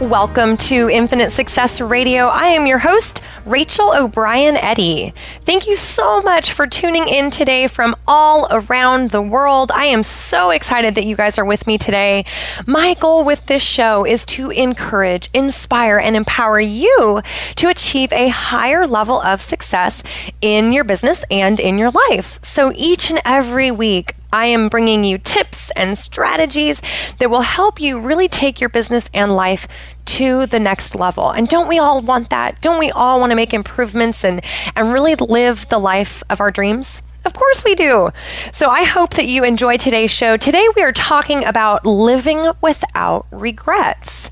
[0.00, 2.26] Welcome to Infinite Success Radio.
[2.26, 5.14] I am your host, Rachel O'Brien Eddy.
[5.44, 9.70] Thank you so much for tuning in today from all around the world.
[9.70, 12.24] I am so excited that you guys are with me today.
[12.66, 17.22] My goal with this show is to encourage, inspire, and empower you
[17.54, 20.02] to achieve a higher level of success
[20.40, 22.40] in your business and in your life.
[22.42, 26.82] So each and every week, I am bringing you tips and strategies
[27.20, 29.68] that will help you really take your business and life
[30.06, 31.30] to the next level.
[31.30, 32.60] And don't we all want that?
[32.60, 36.50] Don't we all want to make improvements and, and really live the life of our
[36.50, 37.00] dreams?
[37.24, 38.10] Of course we do.
[38.52, 40.36] So I hope that you enjoy today's show.
[40.36, 44.30] Today we are talking about living without regrets.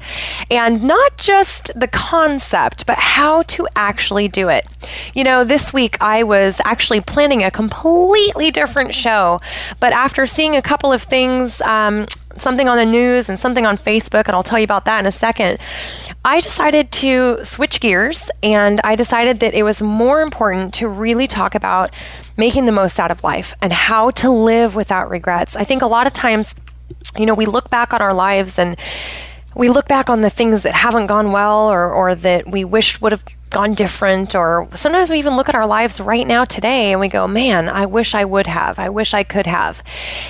[0.50, 4.66] And not just the concept, but how to actually do it.
[5.14, 9.40] You know, this week I was actually planning a completely different show,
[9.80, 13.76] but after seeing a couple of things, um, something on the news and something on
[13.76, 15.58] Facebook, and I'll tell you about that in a second.
[16.24, 21.27] I decided to switch gears and I decided that it was more important to really
[21.27, 21.92] talk about
[22.36, 25.56] making the most out of life and how to live without regrets.
[25.56, 26.55] I think a lot of times,
[27.17, 28.77] you know, we look back on our lives and
[29.55, 33.02] we look back on the things that haven't gone well or, or that we wished
[33.02, 36.92] would have gone different or sometimes we even look at our lives right now today
[36.92, 38.79] and we go man i wish i would have.
[38.79, 39.83] I wish i could have.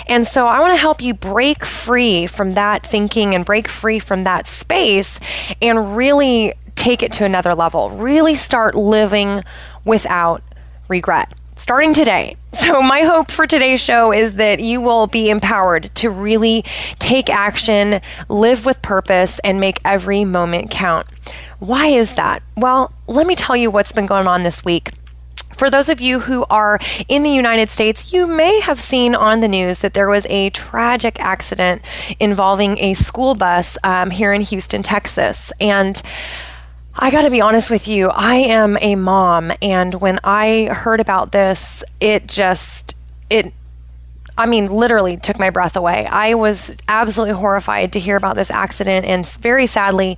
[0.08, 4.00] And so i want to help you break free from that thinking and break free
[4.00, 5.20] from that space
[5.60, 7.90] and really take it to another level.
[7.90, 9.42] Really start living
[9.84, 10.42] without
[10.88, 11.32] regret
[11.62, 12.36] starting today.
[12.54, 16.64] So, my hope for today's show is that you will be empowered to really
[16.98, 21.06] take action, live with purpose, and make every moment count.
[21.60, 22.42] Why is that?
[22.54, 24.90] Well, let me tell you what's been going on this week.
[25.54, 26.78] For those of you who are
[27.08, 30.50] in the United States, you may have seen on the news that there was a
[30.50, 31.80] tragic accident
[32.20, 35.52] involving a school bus um, here in Houston, Texas.
[35.58, 36.02] And
[36.94, 41.00] I got to be honest with you, I am a mom and when I heard
[41.00, 42.94] about this, it just
[43.30, 43.52] it
[44.36, 46.06] I mean, literally took my breath away.
[46.06, 50.16] I was absolutely horrified to hear about this accident, and very sadly,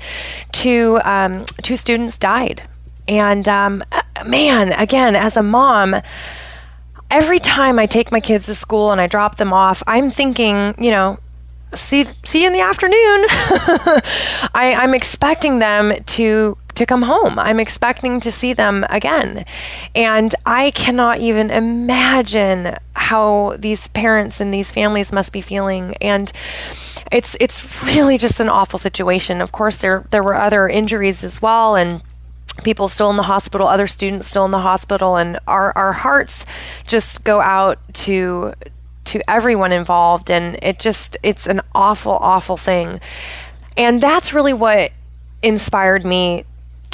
[0.53, 2.63] two um, two students died.
[3.09, 3.85] And um,
[4.25, 5.97] man, again, as a mom,
[7.11, 10.75] every time I take my kids to school and I drop them off, I'm thinking,
[10.79, 11.19] you know,
[11.75, 12.95] see see you in the afternoon.
[14.55, 17.39] I, I'm expecting them to to come home.
[17.39, 19.45] I'm expecting to see them again.
[19.95, 25.95] And I cannot even imagine how these parents and these families must be feeling.
[26.01, 26.33] And
[27.13, 29.41] it's it's really just an awful situation.
[29.41, 32.03] Of course there there were other injuries as well and
[32.63, 36.47] people still in the hospital, other students still in the hospital and our our hearts
[36.87, 38.55] just go out to
[39.05, 43.01] to everyone involved and it just it's an awful awful thing.
[43.77, 44.93] And that's really what
[45.43, 46.45] inspired me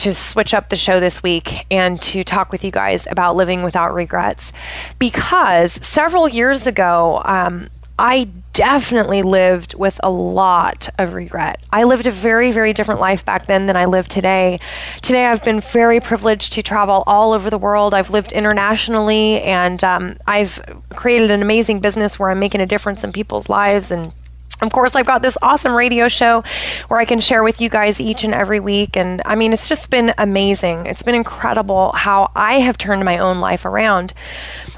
[0.00, 3.62] to switch up the show this week and to talk with you guys about living
[3.62, 4.50] without regrets.
[4.98, 7.68] Because several years ago, um,
[7.98, 11.62] I definitely lived with a lot of regret.
[11.70, 14.58] I lived a very, very different life back then than I live today.
[15.02, 17.92] Today, I've been very privileged to travel all over the world.
[17.92, 20.62] I've lived internationally and um, I've
[20.96, 24.14] created an amazing business where I'm making a difference in people's lives and
[24.62, 26.42] of course, I've got this awesome radio show
[26.88, 28.96] where I can share with you guys each and every week.
[28.96, 30.86] And I mean, it's just been amazing.
[30.86, 34.12] It's been incredible how I have turned my own life around.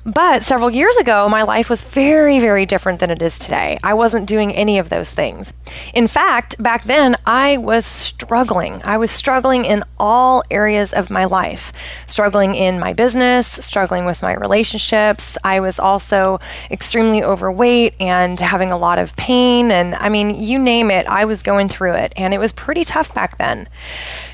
[0.04, 3.78] But several years ago, my life was very, very different than it is today.
[3.84, 5.52] I wasn't doing any of those things.
[5.94, 8.82] In fact, back then, I was struggling.
[8.84, 11.72] I was struggling in all areas of my life,
[12.08, 15.38] struggling in my business, struggling with my relationships.
[15.44, 19.70] I was also extremely overweight and having a lot of pain.
[19.70, 22.12] And I mean, you name it, I was going through it.
[22.16, 23.68] And it was pretty tough back then.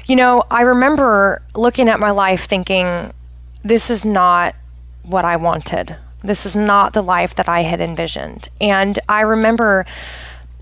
[0.07, 3.13] You know, I remember looking at my life thinking,
[3.63, 4.55] this is not
[5.09, 5.97] what I wanted.
[6.23, 8.49] This is not the life that I had envisioned.
[8.61, 9.87] And I remember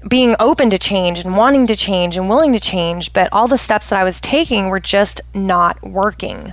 [0.07, 3.59] being open to change and wanting to change and willing to change, but all the
[3.59, 6.53] steps that I was taking were just not working.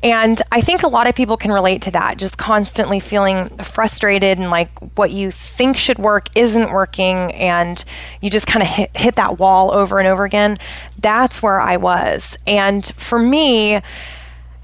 [0.00, 4.38] And I think a lot of people can relate to that, just constantly feeling frustrated
[4.38, 7.84] and like what you think should work isn't working, and
[8.20, 10.56] you just kind of hit, hit that wall over and over again.
[11.00, 12.38] That's where I was.
[12.46, 13.80] And for me,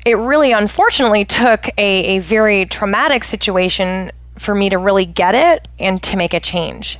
[0.04, 5.68] it really unfortunately took a, a very traumatic situation for me to really get it
[5.78, 6.98] and to make a change.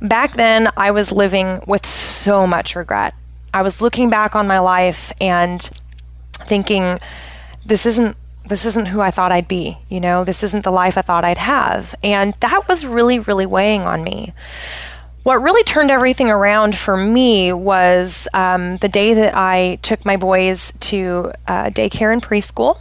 [0.00, 3.14] Back then, I was living with so much regret.
[3.52, 5.68] I was looking back on my life and
[6.32, 6.98] thinking,
[7.64, 8.16] this isn't
[8.46, 11.24] this isn't who I thought I'd be, you know, this isn't the life I thought
[11.24, 11.94] I'd have.
[12.02, 14.32] And that was really, really weighing on me.
[15.22, 20.16] What really turned everything around for me was um, the day that I took my
[20.16, 22.80] boys to uh, daycare and preschool,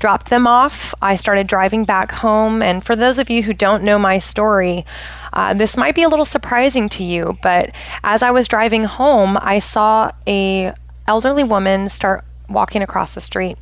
[0.00, 0.92] dropped them off.
[1.00, 2.62] I started driving back home.
[2.62, 4.84] And for those of you who don't know my story,
[5.32, 7.70] uh, this might be a little surprising to you, but
[8.02, 10.72] as I was driving home, I saw a
[11.06, 13.56] elderly woman start walking across the street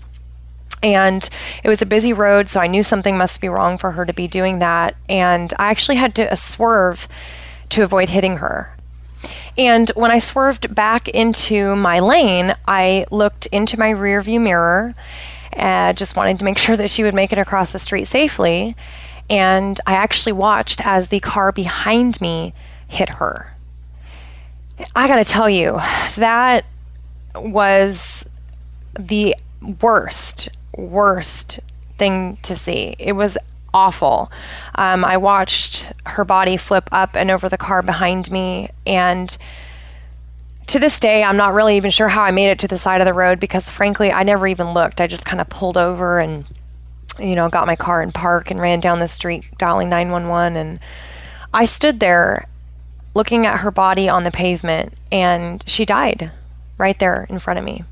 [0.82, 1.28] and
[1.62, 4.12] it was a busy road so i knew something must be wrong for her to
[4.12, 7.08] be doing that and i actually had to uh, swerve
[7.70, 8.76] to avoid hitting her.
[9.58, 14.94] And when I swerved back into my lane, I looked into my rearview mirror
[15.52, 18.76] and just wanted to make sure that she would make it across the street safely.
[19.28, 22.54] And I actually watched as the car behind me
[22.86, 23.56] hit her.
[24.94, 25.80] I got to tell you,
[26.16, 26.64] that
[27.34, 28.24] was
[28.98, 29.34] the
[29.80, 31.60] worst, worst
[31.98, 32.94] thing to see.
[32.98, 33.38] It was
[33.72, 34.30] awful.
[34.74, 39.36] Um, I watched her body flip up and over the car behind me, and
[40.68, 43.00] to this day, I'm not really even sure how I made it to the side
[43.00, 45.00] of the road because, frankly, I never even looked.
[45.00, 46.44] I just kind of pulled over and,
[47.20, 50.56] you know, got my car in park and ran down the street dialing 911.
[50.56, 50.80] And
[51.54, 52.48] I stood there
[53.14, 56.32] looking at her body on the pavement, and she died
[56.78, 57.84] right there in front of me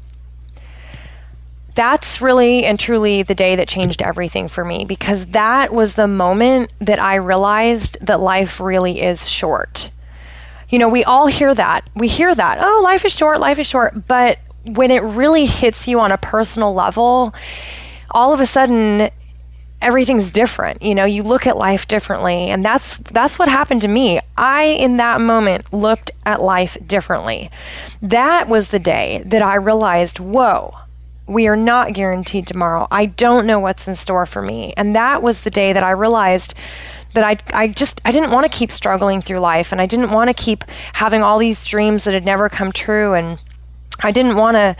[1.75, 6.06] that's really and truly the day that changed everything for me because that was the
[6.06, 9.91] moment that I realized that life really is short.
[10.69, 11.88] You know, we all hear that.
[11.94, 12.59] We hear that.
[12.61, 14.06] Oh, life is short, life is short.
[14.06, 17.35] But when it really hits you on a personal level,
[18.11, 19.11] all of a sudden
[19.82, 20.82] everything's different.
[20.82, 24.21] You know, you look at life differently, and that's that's what happened to me.
[24.37, 27.50] I in that moment looked at life differently.
[28.00, 30.75] That was the day that I realized, "Whoa,
[31.26, 32.87] we are not guaranteed tomorrow.
[32.91, 34.75] I don't know what's in store for me.
[34.76, 36.55] And that was the day that I realized
[37.15, 40.11] that I, I just I didn't want to keep struggling through life and I didn't
[40.11, 43.38] want to keep having all these dreams that had never come true and
[44.03, 44.76] I didn't want to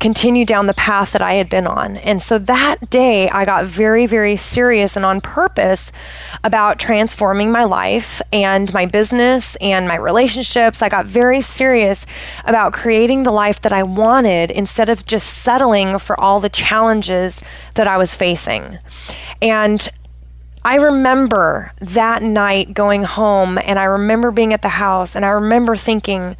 [0.00, 1.96] continue down the path that I had been on.
[1.98, 5.90] And so that day, I got very, very serious and on purpose
[6.44, 10.82] about transforming my life and my business and my relationships.
[10.82, 12.06] I got very serious
[12.44, 17.40] about creating the life that I wanted instead of just settling for all the challenges
[17.74, 18.78] that I was facing.
[19.42, 19.88] And
[20.64, 25.30] I remember that night going home and I remember being at the house and I
[25.30, 26.36] remember thinking,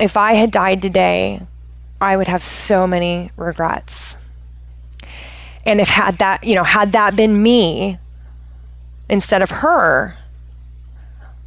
[0.00, 1.42] if I had died today,
[2.00, 4.16] I would have so many regrets.
[5.66, 7.98] And if had that, you know, had that been me
[9.08, 10.16] instead of her,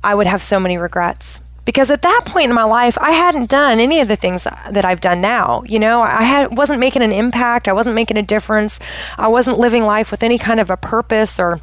[0.04, 1.42] I would have so many regrets.
[1.66, 4.84] Because at that point in my life, I hadn't done any of the things that
[4.84, 5.64] I've done now.
[5.66, 7.70] You know, I had, wasn't making an impact.
[7.70, 8.80] I wasn't making a difference.
[9.18, 11.62] I wasn't living life with any kind of a purpose or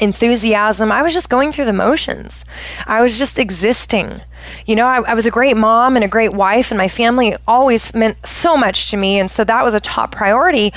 [0.00, 0.92] enthusiasm.
[0.92, 2.44] I was just going through the motions.
[2.86, 4.20] I was just existing.
[4.66, 7.36] You know, I, I, was a great mom and a great wife, and my family
[7.46, 9.18] always meant so much to me.
[9.18, 10.72] And so that was a top priority.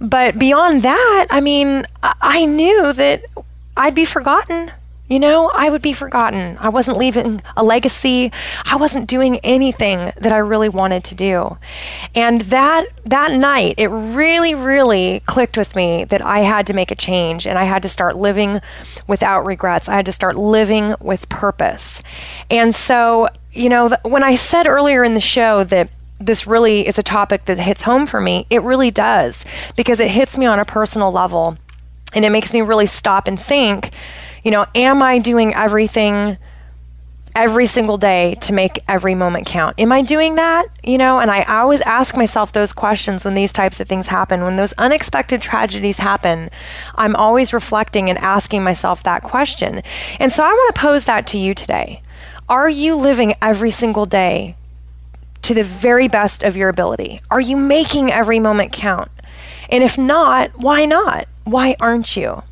[0.00, 3.24] But beyond that, I mean, I, I knew that
[3.76, 4.70] I'd be forgotten.
[5.08, 6.56] You know, I would be forgotten.
[6.58, 8.32] I wasn't leaving a legacy.
[8.64, 11.58] I wasn't doing anything that I really wanted to do.
[12.14, 16.90] And that that night, it really really clicked with me that I had to make
[16.90, 18.60] a change and I had to start living
[19.06, 19.88] without regrets.
[19.88, 22.02] I had to start living with purpose.
[22.50, 26.98] And so, you know, when I said earlier in the show that this really is
[26.98, 29.44] a topic that hits home for me, it really does
[29.76, 31.58] because it hits me on a personal level
[32.14, 33.90] And it makes me really stop and think,
[34.46, 36.38] you know, am I doing everything
[37.34, 39.78] every single day to make every moment count.
[39.78, 40.66] Am I doing that?
[40.82, 44.42] You know, and I always ask myself those questions when these types of things happen.
[44.42, 46.48] When those unexpected tragedies happen,
[46.94, 49.82] I'm always reflecting and asking myself that question.
[50.18, 52.00] And so I want to pose that to you today.
[52.48, 54.56] Are you living every single day
[55.42, 57.20] to the very best of your ability?
[57.30, 59.10] Are you making every moment count?
[59.68, 61.26] And if not, why not?
[61.44, 62.42] Why aren't you?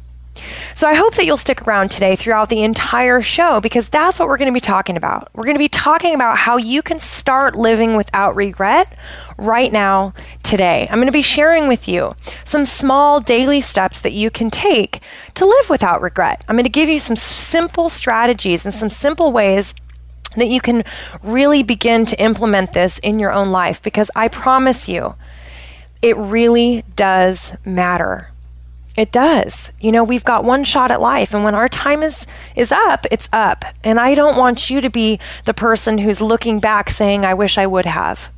[0.75, 4.29] So I hope that you'll stick around today throughout the entire show because that's what
[4.29, 5.29] we're going to be talking about.
[5.35, 8.97] We're going to be talking about how you can start living without regret
[9.39, 10.87] right now, today.
[10.91, 15.01] I'm going to be sharing with you some small daily steps that you can take
[15.35, 16.45] to live without regret.
[16.49, 19.75] I'm going to give you some simple strategies and some simple ways
[20.37, 20.85] that you can
[21.23, 25.15] really begin to implement this in your own life because I promise you,
[26.03, 28.31] it really does matter.
[28.97, 29.73] It does.
[29.81, 33.07] You know, we've got one shot at life and when our time is is up,
[33.11, 33.65] it's up.
[33.83, 37.59] And I don't want you to be the person who's looking back saying I wish
[37.59, 38.31] I would have.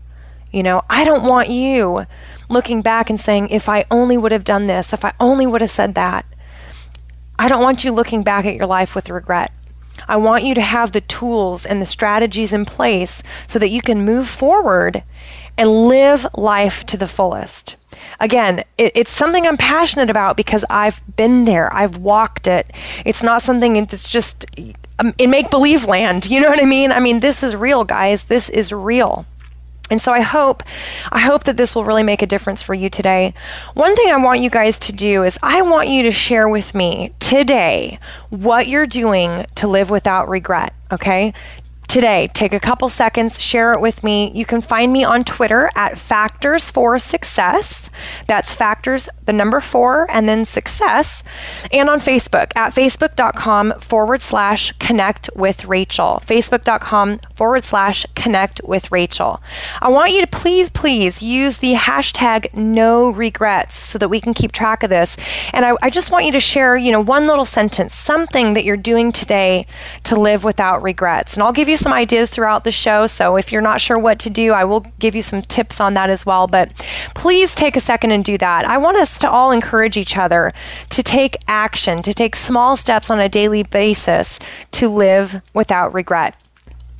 [0.50, 2.06] You know, I don't want you
[2.48, 5.60] looking back and saying if I only would have done this, if I only would
[5.60, 6.24] have said that.
[7.38, 9.52] I don't want you looking back at your life with regret.
[10.08, 13.82] I want you to have the tools and the strategies in place so that you
[13.82, 15.02] can move forward
[15.58, 17.76] and live life to the fullest
[18.20, 22.70] again, it, it's something I'm passionate about because I've been there, I've walked it.
[23.04, 24.46] It's not something that's just
[24.98, 26.30] um, in make believe land.
[26.30, 26.92] You know what I mean?
[26.92, 28.24] I mean, this is real, guys.
[28.24, 29.26] This is real.
[29.88, 30.64] And so I hope
[31.12, 33.34] I hope that this will really make a difference for you today.
[33.74, 36.74] One thing I want you guys to do is I want you to share with
[36.74, 38.00] me today
[38.30, 41.32] what you're doing to live without regret, okay?
[41.86, 42.28] Today.
[42.34, 44.30] Take a couple seconds, share it with me.
[44.32, 47.90] You can find me on Twitter at Factors for Success.
[48.26, 51.22] That's Factors, the number four, and then success.
[51.72, 56.22] And on Facebook at facebook.com forward slash connect with Rachel.
[56.26, 59.42] Facebook.com forward slash connect with Rachel.
[59.80, 64.34] I want you to please, please use the hashtag no regrets so that we can
[64.34, 65.16] keep track of this.
[65.52, 68.64] And I, I just want you to share, you know, one little sentence, something that
[68.64, 69.66] you're doing today
[70.04, 71.34] to live without regrets.
[71.34, 73.06] And I'll give you you some ideas throughout the show.
[73.06, 75.94] So if you're not sure what to do, I will give you some tips on
[75.94, 76.46] that as well.
[76.46, 76.72] But
[77.14, 78.64] please take a second and do that.
[78.64, 80.52] I want us to all encourage each other
[80.90, 84.38] to take action, to take small steps on a daily basis
[84.72, 86.34] to live without regret.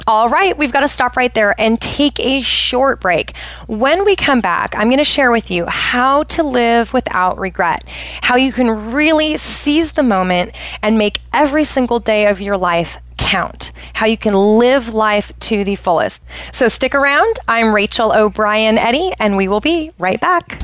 [0.06, 3.37] All right, we've got to stop right there and take a short break.
[3.66, 7.83] When we come back, I'm going to share with you how to live without regret,
[8.21, 12.99] how you can really seize the moment and make every single day of your life
[13.26, 16.23] count, how you can live life to the fullest.
[16.52, 17.38] So stick around.
[17.49, 20.62] I'm Rachel O'Brien Eddy, and we will be right back.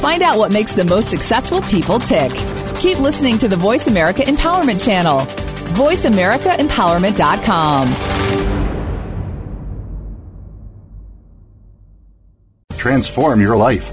[0.00, 2.32] Find out what makes the most successful people tick.
[2.80, 5.20] Keep listening to the Voice America Empowerment Channel.
[5.74, 8.12] VoiceAmericaEmpowerment.com.
[12.82, 13.92] transform your life,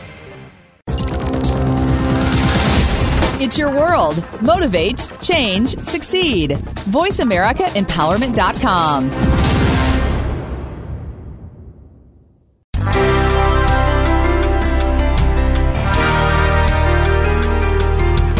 [3.51, 4.23] It's your world.
[4.41, 6.51] Motivate, change, succeed.
[6.51, 9.11] VoiceAmericaEmpowerment.com.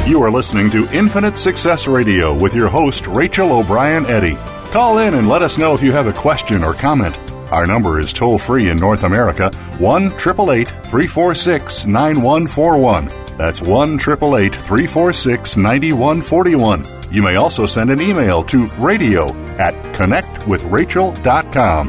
[0.07, 4.37] You are listening to Infinite Success Radio with your host, Rachel O'Brien Eddy.
[4.71, 7.17] Call in and let us know if you have a question or comment.
[7.51, 13.20] Our number is toll free in North America 1 346 9141.
[13.41, 16.85] That's 1 346 9141.
[17.11, 21.87] You may also send an email to radio at connectwithrachel.com.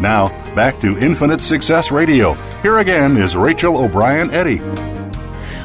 [0.00, 2.34] Now, back to Infinite Success Radio.
[2.62, 4.60] Here again is Rachel O'Brien Eddy.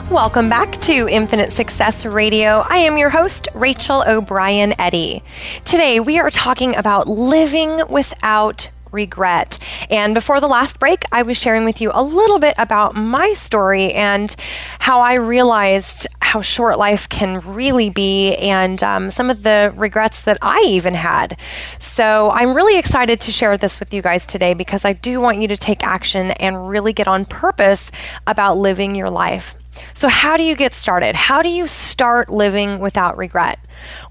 [0.09, 2.65] Welcome back to Infinite Success Radio.
[2.67, 5.21] I am your host, Rachel O'Brien Eddy.
[5.65, 9.57] Today we are talking about living without regret.
[9.89, 13.33] And before the last break, I was sharing with you a little bit about my
[13.33, 14.35] story and
[14.79, 20.21] how I realized how short life can really be and um, some of the regrets
[20.23, 21.39] that I even had.
[21.79, 25.39] So I'm really excited to share this with you guys today because I do want
[25.39, 27.91] you to take action and really get on purpose
[28.25, 29.55] about living your life.
[29.93, 31.15] So, how do you get started?
[31.15, 33.59] How do you start living without regret?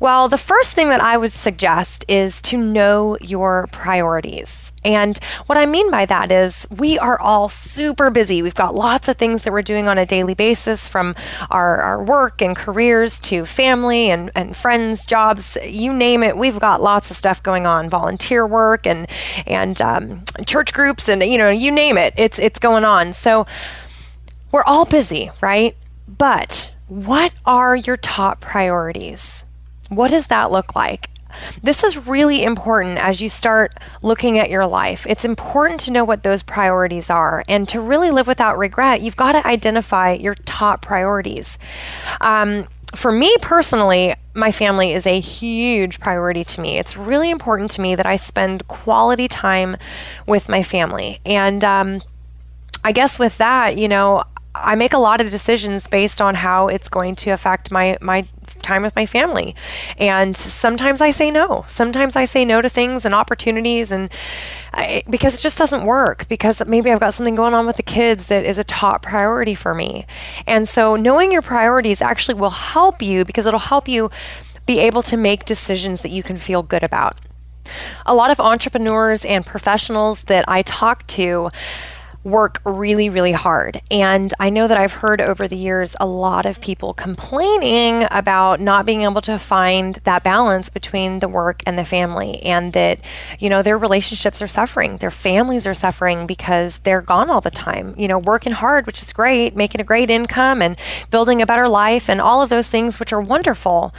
[0.00, 4.65] Well, the first thing that I would suggest is to know your priorities.
[4.87, 8.40] And what I mean by that is we are all super busy.
[8.40, 11.16] We've got lots of things that we're doing on a daily basis from
[11.50, 16.37] our, our work and careers to family and, and friends, jobs, you name it.
[16.37, 19.09] We've got lots of stuff going on, volunteer work and,
[19.45, 22.14] and um, church groups and, you know, you name it.
[22.16, 23.12] It's, it's going on.
[23.12, 23.45] So
[24.52, 25.76] we're all busy, right?
[26.07, 29.43] But what are your top priorities?
[29.88, 31.11] What does that look like?
[31.62, 35.07] This is really important as you start looking at your life.
[35.09, 37.45] It's important to know what those priorities are.
[37.49, 41.59] And to really live without regret, you've got to identify your top priorities.
[42.21, 46.78] Um, for me personally, my family is a huge priority to me.
[46.78, 49.76] It's really important to me that I spend quality time
[50.26, 51.21] with my family.
[51.25, 52.02] And um,
[52.85, 54.25] I guess with that, you know,
[54.55, 58.26] I make a lot of decisions based on how it's going to affect my my
[58.66, 59.54] time with my family.
[59.96, 61.64] And sometimes I say no.
[61.68, 64.11] Sometimes I say no to things and opportunities and
[64.75, 67.82] I, because it just doesn't work because maybe I've got something going on with the
[67.82, 70.06] kids that is a top priority for me.
[70.46, 74.11] And so knowing your priorities actually will help you because it'll help you
[74.66, 77.18] be able to make decisions that you can feel good about.
[78.04, 81.50] A lot of entrepreneurs and professionals that I talk to
[82.26, 83.80] work really, really hard.
[83.88, 88.61] And I know that I've heard over the years a lot of people complaining about
[88.61, 93.00] not being able to find that balance between the work and the family, and that,
[93.38, 97.50] you know, their relationships are suffering, their families are suffering because they're gone all the
[97.50, 100.76] time, you know, working hard, which is great, making a great income and
[101.12, 103.95] building a better life, and all of those things, which are wonderful.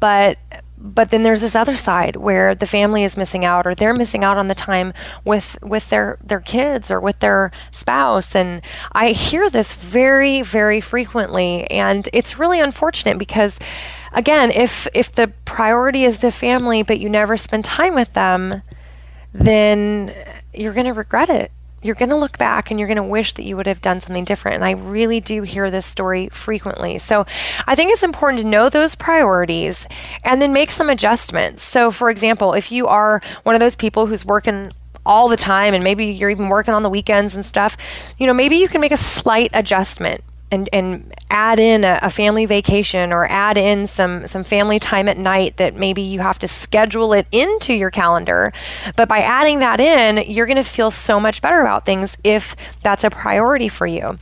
[0.00, 0.38] But
[0.80, 4.24] but then there's this other side where the family is missing out or they're missing
[4.24, 8.34] out on the time with with their their kids or with their spouse.
[8.34, 8.62] And
[8.92, 13.58] I hear this very very frequently and it's really unfortunate because
[14.12, 18.62] again if if the priority is the family but you never spend time with them
[19.32, 20.14] then
[20.52, 23.32] you're going to regret it you're going to look back and you're going to wish
[23.34, 24.56] that you would have done something different.
[24.56, 26.98] And I really do hear this story frequently.
[26.98, 27.26] So
[27.66, 29.86] I think it's important to know those priorities
[30.24, 31.62] and then make some adjustments.
[31.62, 34.72] So, for example, if you are one of those people who's working
[35.06, 37.76] all the time and maybe you're even working on the weekends and stuff,
[38.18, 42.10] you know, maybe you can make a slight adjustment and and add in a, a,
[42.10, 46.38] family vacation or add in some some family time at night that maybe you have
[46.40, 48.52] to schedule it into your calendar.
[48.96, 52.56] But by adding that in you're going to feel so much better about things if
[52.82, 54.18] that's a priority for you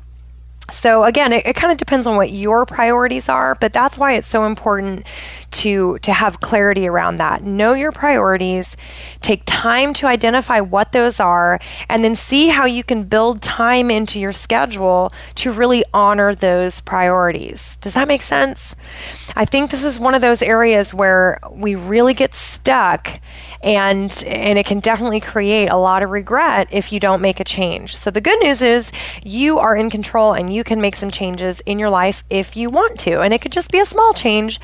[0.70, 4.12] so again, it, it kind of depends on what your priorities are, but that's why
[4.12, 5.07] it's so important
[5.50, 7.42] to to have clarity around that.
[7.42, 8.76] Know your priorities,
[9.22, 13.90] take time to identify what those are, and then see how you can build time
[13.90, 17.76] into your schedule to really honor those priorities.
[17.76, 18.76] Does that make sense?
[19.37, 23.20] I think this is one of those areas where we really get stuck
[23.62, 27.44] and and it can definitely create a lot of regret if you don't make a
[27.44, 27.96] change.
[27.96, 28.92] So the good news is
[29.24, 32.71] you are in control and you can make some changes in your life if you
[32.71, 33.21] want to.
[33.21, 34.61] And it could just be a small change,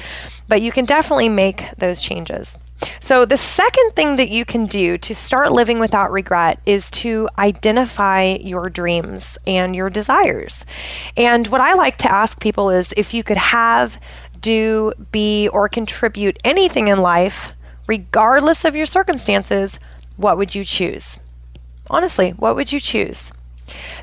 [0.48, 2.56] but you can definitely make those changes.
[3.00, 7.28] So, the second thing that you can do to start living without regret is to
[7.38, 10.66] identify your dreams and your desires.
[11.16, 13.98] And what I like to ask people is if you could have,
[14.40, 17.52] do, be, or contribute anything in life,
[17.86, 19.78] regardless of your circumstances,
[20.16, 21.18] what would you choose?
[21.90, 23.32] Honestly, what would you choose?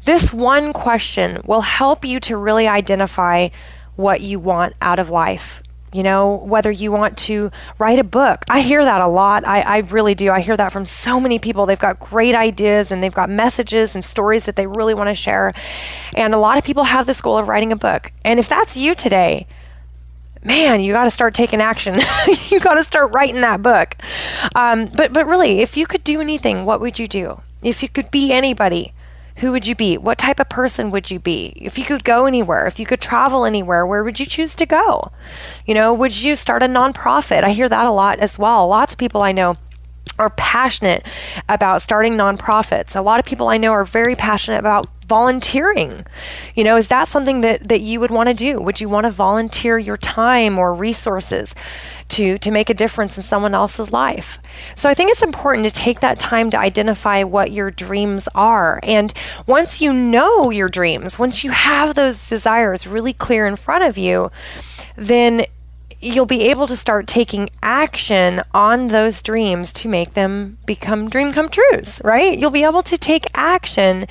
[0.06, 3.50] This one question will help you to really identify
[3.96, 5.62] what you want out of life.
[5.94, 8.46] You know, whether you want to write a book.
[8.50, 9.46] I hear that a lot.
[9.46, 10.32] I, I really do.
[10.32, 11.66] I hear that from so many people.
[11.66, 15.16] They've got great ideas and they've got messages and stories that they really want to
[15.16, 15.52] share.
[16.14, 18.14] And a lot of people have this goal of writing a book.
[18.24, 19.48] And if that's you today,
[20.46, 22.00] man, you got to start taking action.
[22.50, 23.98] you got to start writing that book.
[24.56, 27.42] Um, but but really, if you could do anything, what would you do?
[27.62, 28.94] If you could be anybody,
[29.38, 29.98] who would you be?
[29.98, 31.54] What type of person would you be?
[31.56, 34.66] If you could go anywhere, if you could travel anywhere, where would you choose to
[34.66, 35.12] go?
[35.66, 37.44] You know, would you start a nonprofit?
[37.44, 38.68] I hear that a lot as well.
[38.68, 39.58] Lots of people I know
[40.20, 41.06] are passionate
[41.50, 42.96] about starting nonprofits.
[42.96, 46.06] A lot of people I know are very passionate about volunteering.
[46.56, 48.62] You know, is that something that, that you would want to do?
[48.62, 51.54] Would you want to volunteer your time or resources
[52.10, 54.40] to, to make a difference in someone else's life?
[54.76, 58.80] So I think it's important to take that time to identify what your dreams are.
[58.84, 59.14] And
[59.48, 63.98] once you know your dreams, once you have those desires really clear in front of
[63.98, 64.32] you,
[64.96, 65.46] then
[66.02, 71.32] you'll be able to start taking action on those dreams to make them become dream
[71.32, 72.38] come trues, right?
[72.38, 74.08] You'll be able to take action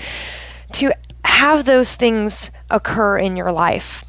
[0.73, 0.93] to
[1.25, 4.05] have those things occur in your life.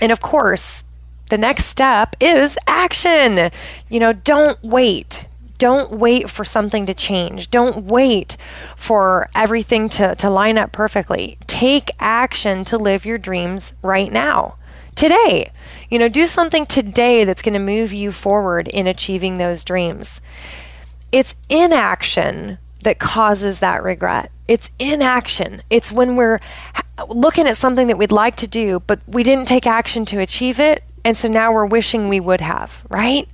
[0.00, 0.84] And of course,
[1.30, 3.50] the next step is action.
[3.88, 5.26] You know, don't wait.
[5.58, 7.50] Don't wait for something to change.
[7.50, 8.36] Don't wait
[8.76, 11.38] for everything to, to line up perfectly.
[11.46, 14.56] Take action to live your dreams right now,
[14.94, 15.50] today.
[15.90, 20.20] You know, do something today that's going to move you forward in achieving those dreams.
[21.12, 24.30] It's inaction that causes that regret.
[24.48, 25.62] It's inaction.
[25.70, 26.40] It's when we're
[27.08, 30.58] looking at something that we'd like to do, but we didn't take action to achieve
[30.58, 30.84] it.
[31.04, 33.28] And so now we're wishing we would have, right?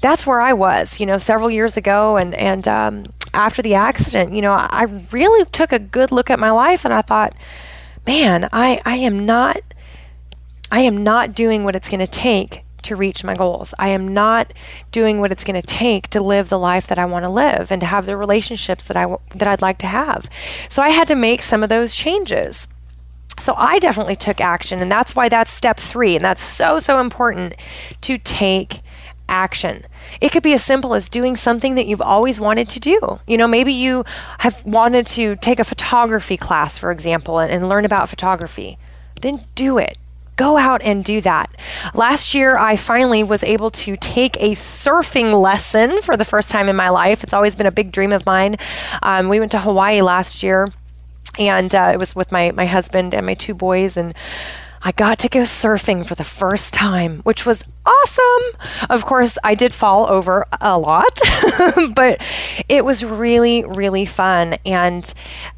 [0.00, 2.16] That's where I was, you know, several years ago.
[2.16, 6.38] And, and um, after the accident, you know, I really took a good look at
[6.38, 7.34] my life and I thought,
[8.06, 9.60] man, I, I am not
[10.70, 13.74] I am not doing what it's going to take to reach my goals.
[13.78, 14.52] I am not
[14.92, 17.70] doing what it's going to take to live the life that I want to live
[17.70, 20.28] and to have the relationships that I that I'd like to have.
[20.68, 22.68] So I had to make some of those changes.
[23.38, 27.00] So I definitely took action and that's why that's step 3 and that's so so
[27.00, 27.54] important
[28.02, 28.80] to take
[29.28, 29.84] action.
[30.20, 33.20] It could be as simple as doing something that you've always wanted to do.
[33.26, 34.04] You know, maybe you
[34.38, 38.76] have wanted to take a photography class, for example, and, and learn about photography.
[39.20, 39.98] Then do it
[40.40, 41.54] go out and do that.
[41.92, 46.70] Last year, I finally was able to take a surfing lesson for the first time
[46.70, 47.22] in my life.
[47.22, 48.56] It's always been a big dream of mine.
[49.02, 50.68] Um, we went to Hawaii last year,
[51.38, 54.14] and uh, it was with my, my husband and my two boys, and
[54.82, 58.60] I got to go surfing for the first time, which was awesome.
[58.88, 61.18] Of course, I did fall over a lot,
[61.94, 62.22] but
[62.66, 64.54] it was really, really fun.
[64.64, 65.12] And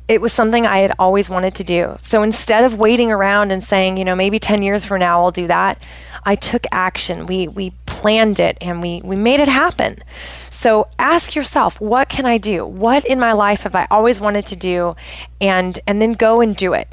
[0.09, 1.97] it was something I had always wanted to do.
[2.01, 5.31] So instead of waiting around and saying, you know, maybe 10 years from now I'll
[5.31, 5.81] do that,
[6.25, 7.27] I took action.
[7.27, 10.03] We, we planned it and we, we made it happen.
[10.51, 12.67] So ask yourself, what can I do?
[12.67, 14.97] What in my life have I always wanted to do?
[15.41, 16.89] And, and then go and do it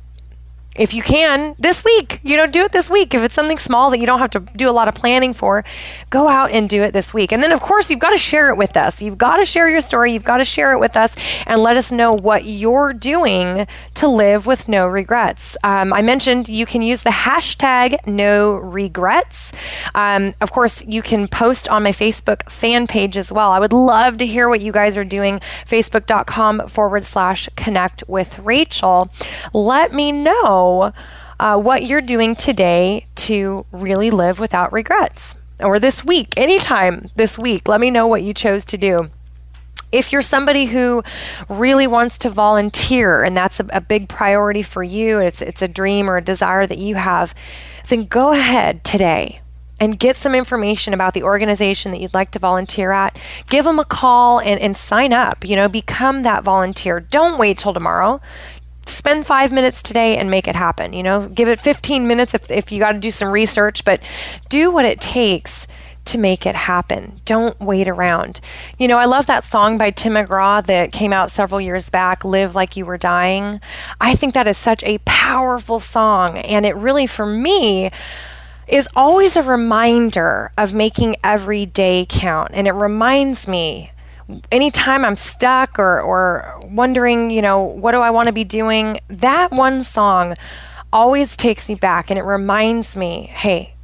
[0.75, 2.19] if you can this week.
[2.23, 3.13] You know do it this week.
[3.13, 5.63] If it's something small that you don't have to do a lot of planning for
[6.09, 7.31] go out and do it this week.
[7.31, 9.01] And then of course you've got to share it with us.
[9.01, 10.13] You've got to share your story.
[10.13, 14.07] You've got to share it with us and let us know what you're doing to
[14.07, 15.57] live with no regrets.
[15.63, 19.51] Um, i mentioned you can use the hashtag no regrets.
[19.95, 23.51] Um, of course you can post on my facebook fan page as well.
[23.51, 25.39] I would love to hear what you guys are doing.
[25.67, 29.09] Facebook.com forward slash connect with rachel.
[29.53, 30.68] Let me know
[31.39, 35.35] uh, what you're doing today to really live without regrets.
[35.61, 39.09] Or this week, anytime this week, let me know what you chose to do.
[39.91, 41.03] If you're somebody who
[41.49, 45.67] really wants to volunteer and that's a, a big priority for you, it's, it's a
[45.67, 47.33] dream or a desire that you have,
[47.87, 49.41] then go ahead today
[49.79, 53.17] and get some information about the organization that you'd like to volunteer at.
[53.47, 55.45] Give them a call and, and sign up.
[55.45, 56.99] You know, become that volunteer.
[56.99, 58.21] Don't wait till tomorrow
[58.89, 60.93] spend five minutes today and make it happen.
[60.93, 64.01] You know, give it 15 minutes if, if you got to do some research, but
[64.49, 65.67] do what it takes
[66.05, 67.21] to make it happen.
[67.25, 68.41] Don't wait around.
[68.77, 72.25] You know, I love that song by Tim McGraw that came out several years back,
[72.25, 73.61] Live Like You Were Dying.
[74.01, 76.39] I think that is such a powerful song.
[76.39, 77.89] And it really, for me,
[78.67, 82.51] is always a reminder of making every day count.
[82.53, 83.91] And it reminds me
[84.51, 88.99] anytime I'm stuck or, or wondering, you know, what do I want to be doing,
[89.09, 90.35] that one song
[90.91, 93.75] always takes me back and it reminds me, hey,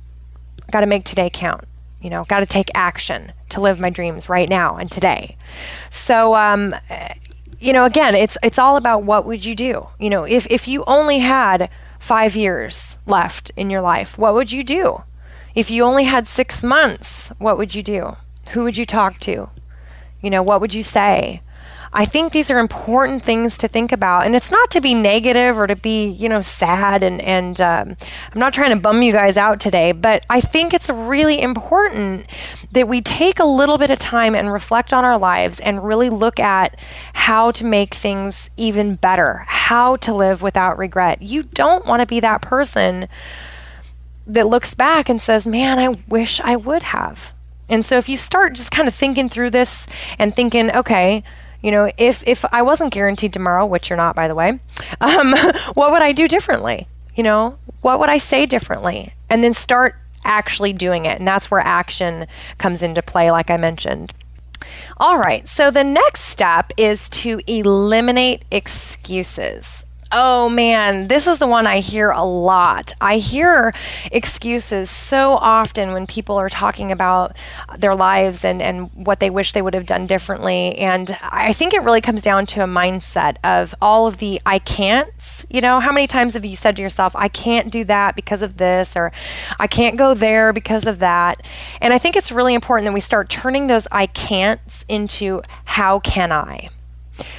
[0.68, 1.66] I got to make today count.
[2.02, 5.38] You know, got to take action to live my dreams right now and today.
[5.90, 6.76] So, um,
[7.60, 9.88] you know, again, it's it's all about what would you do.
[10.00, 11.68] You know, if if you only had
[12.00, 15.04] five years left in your life, what would you do?
[15.56, 18.18] If you only had six months, what would you do?
[18.52, 19.50] Who would you talk to?
[20.26, 21.42] You know, what would you say?
[21.94, 24.26] I think these are important things to think about.
[24.26, 27.04] And it's not to be negative or to be, you know, sad.
[27.04, 27.96] And, and um,
[28.34, 32.26] I'm not trying to bum you guys out today, but I think it's really important
[32.72, 36.10] that we take a little bit of time and reflect on our lives and really
[36.10, 36.76] look at
[37.14, 41.22] how to make things even better, how to live without regret.
[41.22, 43.08] You don't want to be that person
[44.28, 47.35] that looks back and says, man, I wish I would have.
[47.70, 49.88] And so if you start just kind of thinking through this
[50.20, 51.24] and thinking, okay,
[51.62, 54.60] you know, if if I wasn't guaranteed tomorrow, which you're not, by the way,
[55.02, 55.34] um,
[55.74, 56.88] what would I do differently?
[57.16, 59.14] You know, what would I say differently?
[59.30, 63.58] And then start actually doing it, and that's where action comes into play, like I
[63.58, 64.14] mentioned.
[64.98, 69.85] All right, so the next step is to eliminate excuses.
[70.12, 72.94] Oh man, this is the one I hear a lot.
[73.02, 73.74] I hear
[74.12, 77.36] excuses so often when people are talking about
[77.78, 80.78] their lives and, and what they wish they would have done differently.
[80.78, 84.60] And I think it really comes down to a mindset of all of the I
[84.60, 85.44] can'ts.
[85.50, 88.44] You know, how many times have you said to yourself, I can't do that because
[88.44, 89.12] of this, or
[89.60, 91.42] I can't go there because of that?
[91.82, 96.00] And I think it's really important that we start turning those I can'ts into how
[96.00, 96.70] can I?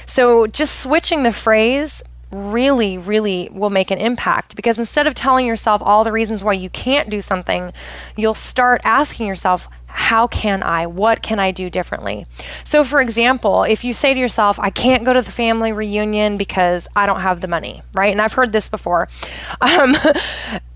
[0.05, 2.03] So just switching the phrase
[2.37, 6.53] really, really will make an impact because instead of telling yourself all the reasons why
[6.53, 7.73] you can't do something,
[8.15, 10.85] you'll start asking yourself, how can I?
[10.85, 12.27] What can I do differently?
[12.63, 16.37] So, for example, if you say to yourself, I can't go to the family reunion
[16.37, 18.11] because I don't have the money, right?
[18.11, 19.09] And I've heard this before.
[19.59, 19.95] Um,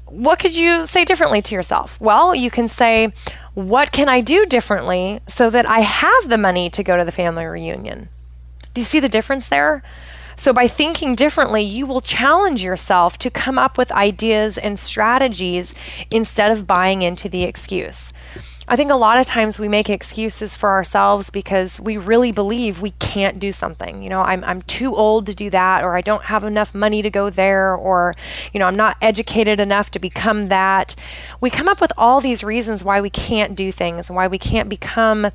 [0.08, 2.00] what could you say differently to yourself?
[2.02, 3.14] Well, you can say,
[3.54, 7.12] What can I do differently so that I have the money to go to the
[7.12, 8.10] family reunion?
[8.74, 9.84] Do you see the difference there?
[10.42, 15.76] So, by thinking differently, you will challenge yourself to come up with ideas and strategies
[16.10, 18.12] instead of buying into the excuse.
[18.68, 22.82] I think a lot of times we make excuses for ourselves because we really believe
[22.82, 24.02] we can't do something.
[24.02, 27.04] You know, I'm, I'm too old to do that, or I don't have enough money
[27.04, 28.16] to go there, or,
[28.52, 30.96] you know, I'm not educated enough to become that.
[31.40, 34.40] We come up with all these reasons why we can't do things, and why we
[34.40, 35.30] can't become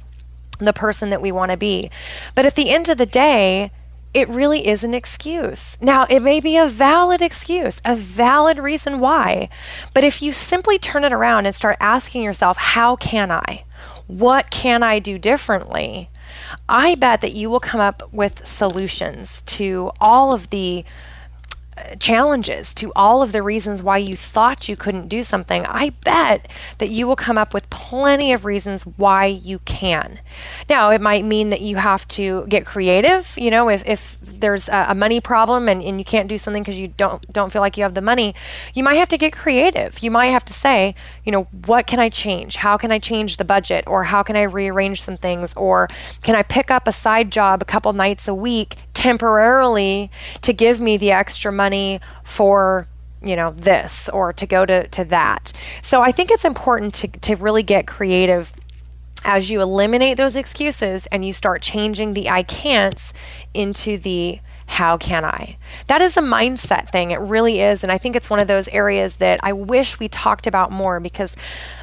[0.58, 1.92] the person that we want to be.
[2.34, 3.70] But at the end of the day,
[4.16, 5.76] it really is an excuse.
[5.78, 9.50] Now, it may be a valid excuse, a valid reason why,
[9.92, 13.64] but if you simply turn it around and start asking yourself, how can I?
[14.06, 16.08] What can I do differently?
[16.66, 20.82] I bet that you will come up with solutions to all of the
[21.98, 26.48] challenges to all of the reasons why you thought you couldn't do something, I bet
[26.78, 30.20] that you will come up with plenty of reasons why you can.
[30.68, 33.34] Now, it might mean that you have to get creative.
[33.36, 36.80] You know, if, if there's a, money problem and, and you can't do something because
[36.80, 38.34] you don't don't feel like you have the money,
[38.72, 39.98] you might have to get creative.
[40.02, 40.94] You might have to say,
[41.26, 42.56] you know, what can I change?
[42.56, 43.84] How can I change the budget?
[43.88, 45.52] Or how can I rearrange some things?
[45.54, 45.88] Or
[46.22, 50.10] can I pick up a side job a couple nights a week temporarily
[50.42, 52.86] to give me the extra money for
[53.22, 57.08] you know this or to go to, to that so i think it's important to,
[57.08, 58.52] to really get creative
[59.24, 63.14] as you eliminate those excuses and you start changing the i can'ts
[63.54, 65.56] into the how can I?
[65.86, 67.12] That is a mindset thing.
[67.12, 67.82] It really is.
[67.82, 70.98] And I think it's one of those areas that I wish we talked about more
[70.98, 71.36] because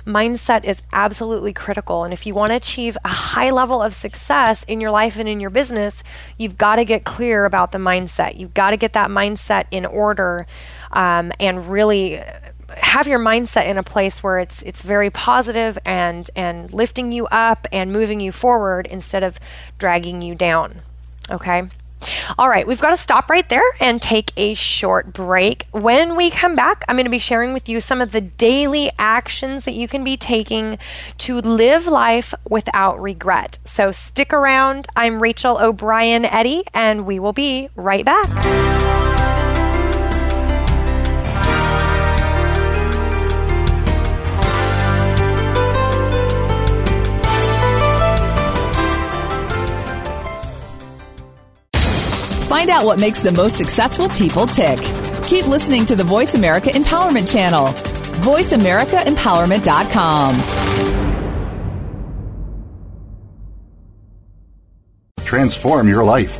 [0.06, 2.04] mindset is absolutely critical.
[2.04, 5.30] And if you want to achieve a high level of success in your life and
[5.30, 6.04] in your business,
[6.38, 8.38] you've got to get clear about the mindset.
[8.38, 10.46] You've got to get that mindset in order
[10.92, 12.22] um, and really
[12.76, 17.28] have your mindset in a place where it's it's very positive and and lifting you
[17.28, 19.40] up and moving you forward instead of
[19.78, 20.82] dragging you down.
[21.30, 21.70] Okay?
[22.38, 25.68] All right, we've got to stop right there and take a short break.
[25.72, 28.92] When we come back, I'm going to be sharing with you some of the daily
[28.98, 30.78] actions that you can be taking
[31.20, 33.60] to live life without regret.
[33.66, 34.88] So stick around.
[34.96, 39.03] I'm Rachel O'Brien Eddy, and we will be right back.
[52.64, 54.80] Find out what makes the most successful people tick.
[55.28, 57.66] Keep listening to the Voice America Empowerment Channel.
[58.24, 60.38] VoiceAmericaEmpowerment.com.
[65.26, 66.40] Transform your life,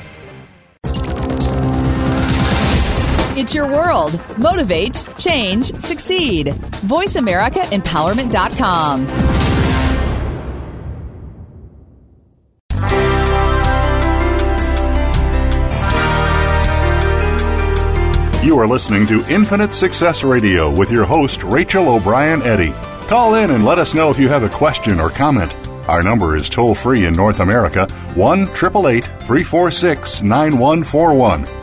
[3.41, 4.19] It's your world.
[4.37, 6.49] Motivate, change, succeed.
[6.85, 9.07] VoiceAmericaEmpowerment.com.
[18.45, 22.75] You are listening to Infinite Success Radio with your host, Rachel O'Brien Eddy.
[23.07, 25.51] Call in and let us know if you have a question or comment.
[25.89, 31.60] Our number is toll free in North America 1 346 9141.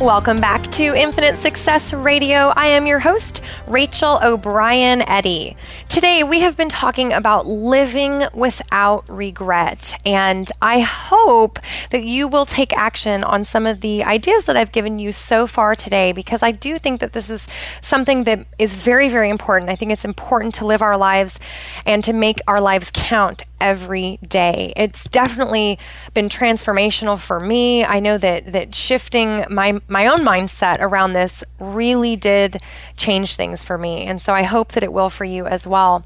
[0.00, 2.52] Welcome back to Infinite Success Radio.
[2.56, 5.56] I am your host, Rachel O'Brien Eddy.
[5.88, 12.44] Today we have been talking about living without regret, and I hope that you will
[12.44, 16.42] take action on some of the ideas that I've given you so far today because
[16.42, 17.46] I do think that this is
[17.80, 19.70] something that is very, very important.
[19.70, 21.38] I think it's important to live our lives
[21.86, 24.74] and to make our lives count every day.
[24.76, 25.78] It's definitely
[26.12, 27.82] been transformational for me.
[27.82, 32.60] I know that that shifting my my own mindset around this really did
[32.98, 34.02] change things for me.
[34.02, 36.04] And so I hope that it will for you as well.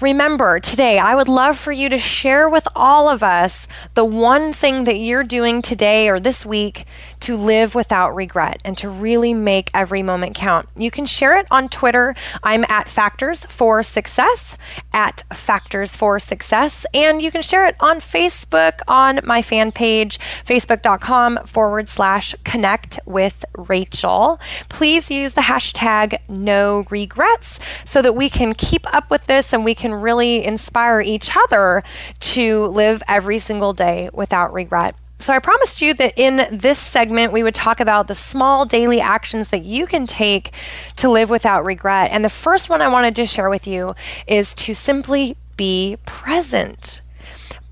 [0.00, 4.52] Remember, today I would love for you to share with all of us the one
[4.52, 6.86] thing that you're doing today or this week
[7.20, 10.68] to live without regret and to really make every moment count.
[10.76, 12.14] You can share it on Twitter.
[12.44, 14.56] I'm at Factors for Success,
[14.92, 16.83] at Factors for Success.
[16.92, 22.98] And you can share it on Facebook on my fan page, facebook.com forward slash connect
[23.06, 24.40] with Rachel.
[24.68, 29.64] Please use the hashtag no regrets so that we can keep up with this and
[29.64, 31.82] we can really inspire each other
[32.20, 34.96] to live every single day without regret.
[35.20, 39.00] So, I promised you that in this segment, we would talk about the small daily
[39.00, 40.52] actions that you can take
[40.96, 42.10] to live without regret.
[42.10, 43.94] And the first one I wanted to share with you
[44.26, 47.00] is to simply be present.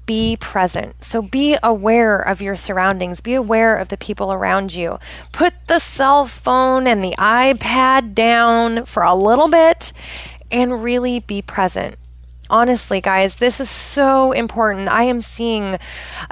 [0.05, 1.03] Be present.
[1.05, 3.21] So be aware of your surroundings.
[3.21, 4.99] Be aware of the people around you.
[5.31, 9.93] Put the cell phone and the iPad down for a little bit
[10.51, 11.97] and really be present
[12.53, 14.89] honestly, guys, this is so important.
[14.89, 15.79] I am seeing uh,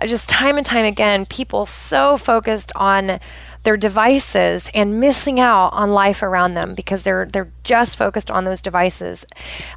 [0.06, 3.18] just time and time again people so focused on
[3.62, 8.44] their devices and missing out on life around them because they're they're just focused on
[8.44, 9.26] those devices.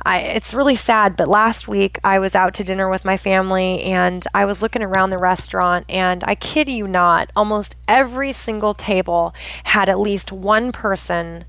[0.04, 3.84] I, it's really sad, but last week I was out to dinner with my family
[3.84, 8.74] and I was looking around the restaurant and I kid you not, almost every single
[8.74, 9.34] table
[9.66, 11.46] had at least one person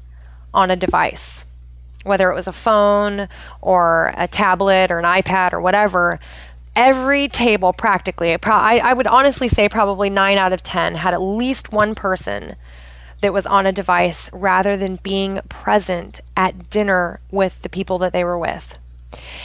[0.52, 1.44] on a device
[2.04, 3.28] whether it was a phone
[3.60, 6.20] or a tablet or an iPad or whatever,
[6.76, 11.20] every table practically, I, I would honestly say probably nine out of 10 had at
[11.20, 12.56] least one person
[13.20, 18.12] that was on a device rather than being present at dinner with the people that
[18.12, 18.78] they were with.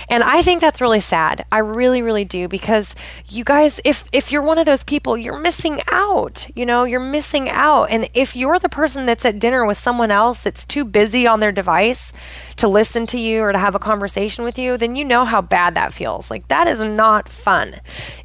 [0.10, 1.46] And I think that's really sad.
[1.52, 2.96] I really, really do because
[3.28, 6.48] you guys, if if you're one of those people, you're missing out.
[6.56, 7.86] You know, you're missing out.
[7.86, 11.40] And if you're the person that's at dinner with someone else that's too busy on
[11.40, 12.14] their device
[12.58, 15.42] to listen to you or to have a conversation with you, then you know how
[15.42, 16.30] bad that feels.
[16.30, 17.76] Like that is not fun.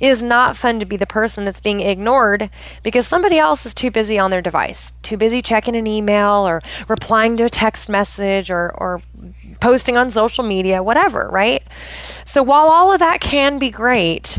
[0.00, 2.50] It is not fun to be the person that's being ignored
[2.83, 6.61] because somebody else is too busy on their device, too busy checking an email or
[6.88, 9.02] replying to a text message or or
[9.64, 11.62] posting on social media, whatever, right?
[12.27, 14.38] So while all of that can be great,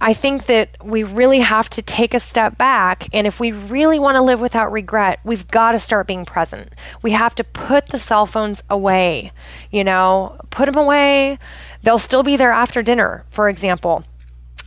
[0.00, 3.08] I think that we really have to take a step back.
[3.12, 6.72] And if we really want to live without regret, we've got to start being present.
[7.02, 9.32] We have to put the cell phones away,
[9.70, 11.38] you know, put them away.
[11.82, 14.04] They'll still be there after dinner, for example.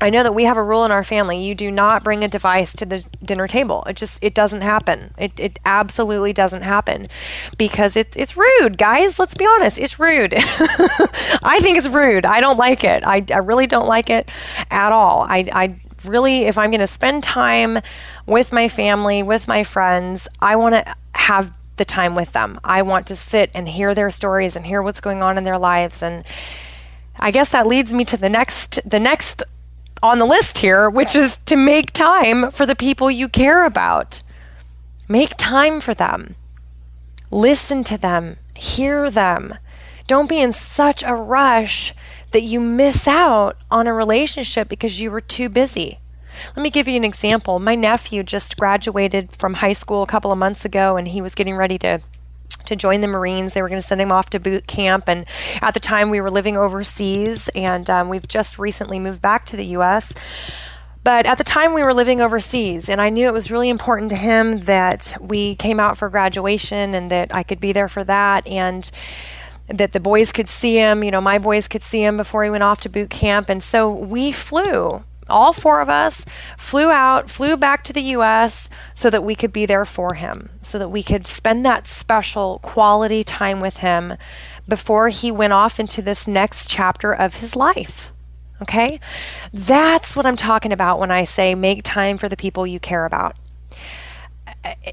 [0.02, 1.46] I know that we have a rule in our family.
[1.46, 3.84] You do not bring a device to the dinner table.
[3.84, 5.14] It just it doesn't happen.
[5.18, 7.08] It it absolutely doesn't happen
[7.58, 9.20] because it's it's rude, guys.
[9.20, 9.78] Let's be honest.
[9.78, 10.34] It's rude.
[10.38, 12.26] I think it's rude.
[12.26, 13.04] I don't like it.
[13.06, 14.28] I, I really don't like it
[14.72, 15.22] at all.
[15.22, 17.80] I I really if I'm going to spend time
[18.26, 22.60] with my family, with my friends, I want to have the time with them.
[22.64, 25.60] I want to sit and hear their stories and hear what's going on in their
[25.60, 26.26] lives and
[27.20, 29.44] I guess that leads me to the next the next
[30.04, 34.22] on the list here, which is to make time for the people you care about.
[35.08, 36.36] Make time for them.
[37.30, 39.56] Listen to them, hear them,
[40.08, 41.94] Don't be in such a rush
[42.32, 46.00] that you miss out on a relationship because you were too busy.
[46.56, 47.60] Let me give you an example.
[47.60, 51.36] My nephew just graduated from high school a couple of months ago and he was
[51.36, 52.02] getting ready to
[52.66, 53.54] to join the Marines.
[53.54, 55.06] They were going to send him off to boot camp.
[55.08, 55.26] And
[55.62, 59.58] at the time, we were living overseas, and um, we've just recently moved back to
[59.58, 60.14] the U.S.
[61.04, 64.10] But at the time, we were living overseas, and I knew it was really important
[64.12, 68.04] to him that we came out for graduation and that I could be there for
[68.04, 68.48] that.
[68.48, 68.90] And
[69.68, 72.50] that the boys could see him, you know, my boys could see him before he
[72.50, 73.50] went off to boot camp.
[73.50, 76.26] And so we flew all four of us
[76.58, 80.50] flew out, flew back to the US so that we could be there for him,
[80.62, 84.18] so that we could spend that special quality time with him
[84.68, 88.12] before he went off into this next chapter of his life.
[88.62, 89.00] Okay?
[89.52, 93.06] That's what I'm talking about when I say make time for the people you care
[93.06, 93.36] about.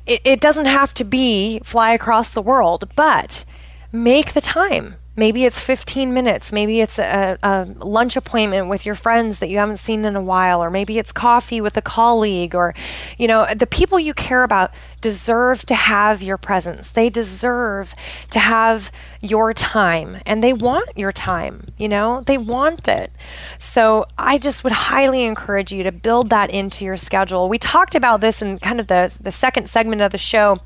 [0.07, 3.45] It, it doesn't have to be fly across the world, but
[3.93, 4.97] make the time.
[5.19, 6.53] Maybe it's 15 minutes.
[6.53, 10.23] Maybe it's a, a, lunch appointment with your friends that you haven't seen in a
[10.23, 12.73] while, or maybe it's coffee with a colleague, or,
[13.19, 16.93] you know, the people you care about deserve to have your presence.
[16.93, 17.97] They deserve
[18.31, 23.11] to have your time, and they want your time, you know, they want it.
[23.59, 27.49] So I just would highly encourage you to build that into your schedule.
[27.49, 30.61] We talked about this in kind of the, the second segment of the show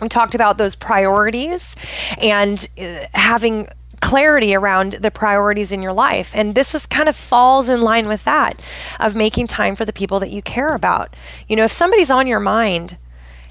[0.00, 1.76] we talked about those priorities
[2.20, 3.68] and uh, having
[4.02, 6.32] clarity around the priorities in your life.
[6.34, 8.60] And this is kind of falls in line with that
[9.00, 11.16] of making time for the people that you care about.
[11.48, 12.98] You know, if somebody's on your mind,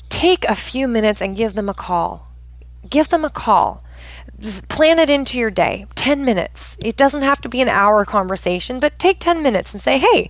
[0.10, 2.28] take a few minutes and give them a call.
[2.88, 3.84] Give them a call.
[4.68, 5.88] Plan it into your day.
[5.96, 6.78] 10 minutes.
[6.80, 10.30] It doesn't have to be an hour conversation, but take 10 minutes and say, "Hey,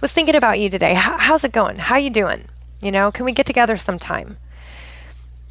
[0.00, 0.94] was thinking about you today.
[0.94, 1.76] how's it going?
[1.76, 2.44] How you doing?
[2.80, 4.38] You know, can we get together sometime?"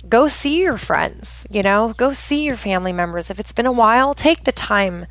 [0.09, 3.29] Go see your friends, you know, go see your family members.
[3.29, 5.05] If it's been a while, take the time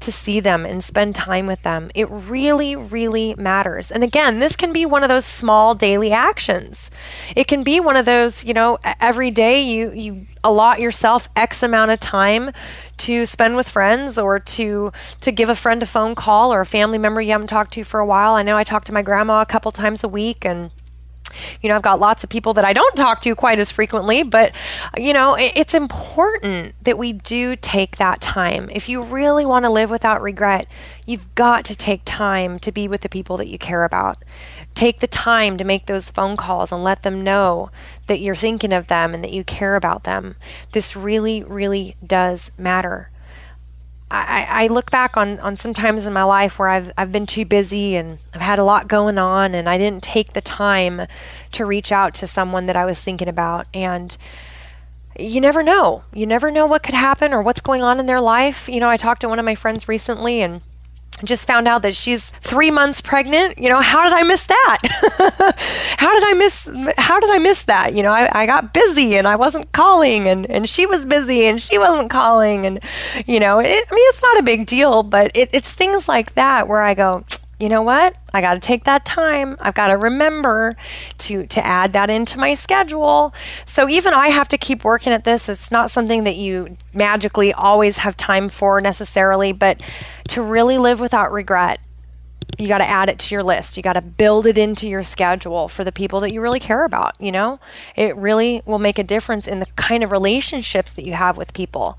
[0.00, 1.90] to see them and spend time with them.
[1.94, 3.90] It really, really matters.
[3.90, 6.90] And again, this can be one of those small daily actions.
[7.34, 11.64] It can be one of those, you know, every day you you allot yourself X
[11.64, 12.52] amount of time
[12.98, 16.66] to spend with friends or to to give a friend a phone call or a
[16.66, 18.34] family member you haven't talked to for a while.
[18.34, 20.70] I know I talk to my grandma a couple times a week and
[21.62, 24.22] you know, I've got lots of people that I don't talk to quite as frequently,
[24.22, 24.54] but,
[24.96, 28.68] you know, it's important that we do take that time.
[28.72, 30.66] If you really want to live without regret,
[31.06, 34.22] you've got to take time to be with the people that you care about.
[34.74, 37.70] Take the time to make those phone calls and let them know
[38.06, 40.36] that you're thinking of them and that you care about them.
[40.72, 43.10] This really, really does matter.
[44.10, 47.26] I, I look back on, on some times in my life where I've, I've been
[47.26, 51.06] too busy and I've had a lot going on and I didn't take the time
[51.52, 53.66] to reach out to someone that I was thinking about.
[53.74, 54.16] And
[55.18, 56.04] you never know.
[56.14, 58.68] You never know what could happen or what's going on in their life.
[58.68, 60.62] You know, I talked to one of my friends recently and
[61.24, 63.58] just found out that she's three months pregnant.
[63.58, 64.78] You know, how did I miss that?
[65.98, 66.68] how did I miss?
[66.96, 67.94] How did I miss that?
[67.94, 71.46] You know, I, I got busy and I wasn't calling, and and she was busy
[71.46, 72.80] and she wasn't calling, and
[73.26, 76.34] you know, it, I mean, it's not a big deal, but it, it's things like
[76.34, 77.24] that where I go,
[77.58, 78.14] you know what?
[78.32, 79.56] I got to take that time.
[79.60, 80.74] I've got to remember
[81.18, 83.34] to to add that into my schedule.
[83.66, 85.48] So even I have to keep working at this.
[85.48, 89.80] It's not something that you magically always have time for necessarily, but
[90.28, 91.80] to really live without regret,
[92.56, 93.76] you got to add it to your list.
[93.76, 96.84] You got to build it into your schedule for the people that you really care
[96.84, 97.60] about, you know?
[97.94, 101.52] It really will make a difference in the kind of relationships that you have with
[101.52, 101.98] people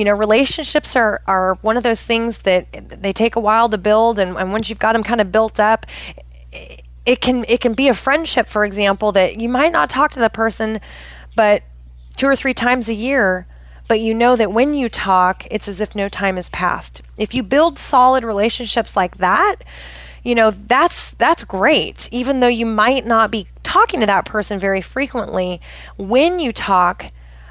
[0.00, 2.66] you know relationships are are one of those things that
[3.02, 5.60] they take a while to build and, and once you've got them kind of built
[5.60, 5.84] up
[7.04, 10.18] it can it can be a friendship for example that you might not talk to
[10.18, 10.80] the person
[11.36, 11.62] but
[12.16, 13.46] two or three times a year
[13.90, 17.02] but you know that when you talk it's as if no time has passed.
[17.18, 19.56] If you build solid relationships like that
[20.22, 22.08] you know that's that's great.
[22.12, 25.60] Even though you might not be talking to that person very frequently
[25.98, 27.06] when you talk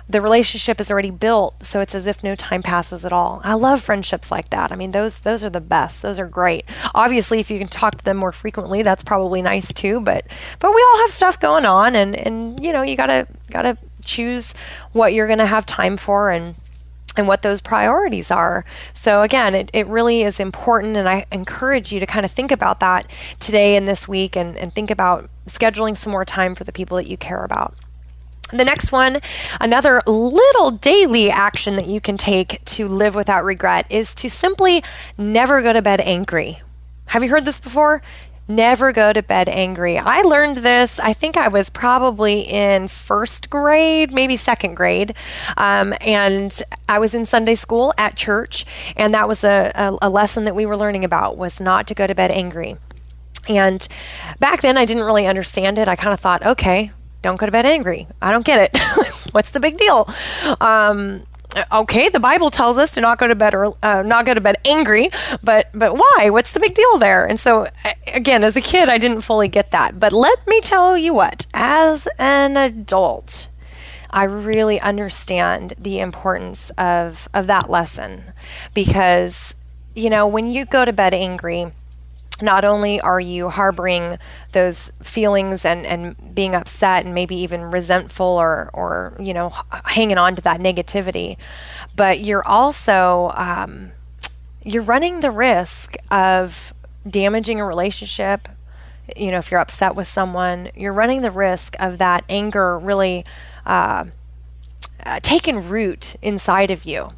[0.07, 3.41] the relationship is already built so it's as if no time passes at all.
[3.43, 4.71] I love friendships like that.
[4.71, 6.01] I mean those those are the best.
[6.01, 6.63] Those are great.
[6.95, 10.25] Obviously if you can talk to them more frequently that's probably nice too but
[10.59, 14.53] but we all have stuff going on and and you know you gotta gotta choose
[14.91, 16.55] what you're gonna have time for and
[17.17, 18.63] and what those priorities are.
[18.93, 22.51] So, again, it, it really is important, and I encourage you to kind of think
[22.51, 23.09] about that
[23.39, 26.95] today and this week and, and think about scheduling some more time for the people
[26.97, 27.75] that you care about.
[28.51, 29.19] The next one,
[29.59, 34.83] another little daily action that you can take to live without regret is to simply
[35.17, 36.61] never go to bed angry.
[37.07, 38.01] Have you heard this before?
[38.49, 39.99] Never go to bed angry.
[39.99, 45.13] I learned this, I think I was probably in first grade, maybe second grade.
[45.55, 48.65] Um, and I was in Sunday school at church,
[48.97, 51.93] and that was a, a, a lesson that we were learning about was not to
[51.93, 52.77] go to bed angry.
[53.47, 53.87] And
[54.39, 55.87] back then, I didn't really understand it.
[55.87, 56.91] I kind of thought, okay,
[57.21, 58.07] don't go to bed angry.
[58.19, 58.81] I don't get it.
[59.31, 60.09] What's the big deal?
[60.59, 61.21] Um,
[61.71, 64.41] okay, the Bible tells us to not go to bed or uh, not go to
[64.41, 65.09] bed angry,
[65.43, 66.29] but but why?
[66.29, 67.25] What's the big deal there?
[67.25, 67.67] And so
[68.07, 69.99] again, as a kid, I didn't fully get that.
[69.99, 73.47] But let me tell you what, as an adult,
[74.09, 78.23] I really understand the importance of of that lesson
[78.73, 79.55] because
[79.95, 81.71] you know when you go to bed angry
[82.41, 84.17] not only are you harboring
[84.51, 89.53] those feelings and, and being upset and maybe even resentful or, or you know
[89.85, 91.37] hanging on to that negativity
[91.95, 93.91] but you're also um,
[94.63, 96.73] you're running the risk of
[97.09, 98.47] damaging a relationship.
[99.15, 103.25] You know if you're upset with someone you're running the risk of that anger really
[103.65, 104.05] uh,
[105.05, 107.13] uh, taking root inside of you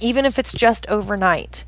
[0.00, 1.64] even if it's just overnight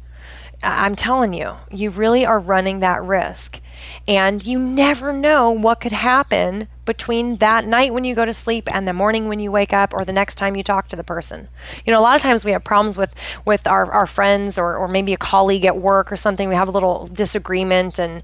[0.63, 3.61] I'm telling you, you really are running that risk.
[4.07, 8.73] And you never know what could happen between that night when you go to sleep
[8.73, 11.05] and the morning when you wake up or the next time you talk to the
[11.05, 11.49] person.
[11.85, 14.77] You know, a lot of times we have problems with, with our, our friends or,
[14.77, 16.49] or maybe a colleague at work or something.
[16.49, 18.23] We have a little disagreement and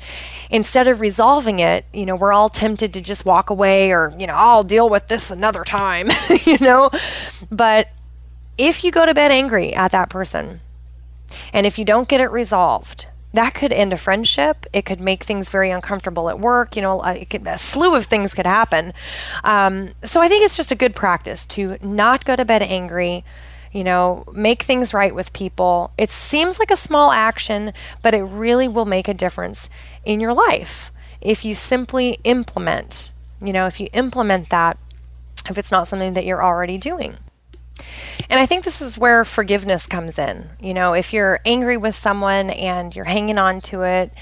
[0.51, 4.27] instead of resolving it, you know, we're all tempted to just walk away or, you
[4.27, 6.09] know, I'll deal with this another time,
[6.45, 6.91] you know.
[7.51, 7.89] But
[8.57, 10.61] if you go to bed angry at that person,
[11.53, 14.67] and if you don't get it resolved, that could end a friendship.
[14.73, 16.77] It could make things very uncomfortable at work.
[16.77, 18.95] You know, could, a slew of things could happen.
[19.45, 23.25] Um, so I think it's just a good practice to not go to bed angry.
[23.71, 25.93] You know, make things right with people.
[25.99, 29.69] It seems like a small action, but it really will make a difference
[30.05, 33.11] in your life if you simply implement.
[33.43, 34.79] You know, if you implement that,
[35.51, 37.19] if it's not something that you're already doing.
[38.31, 40.51] And I think this is where forgiveness comes in.
[40.61, 44.13] You know, if you're angry with someone and you're hanging on to it,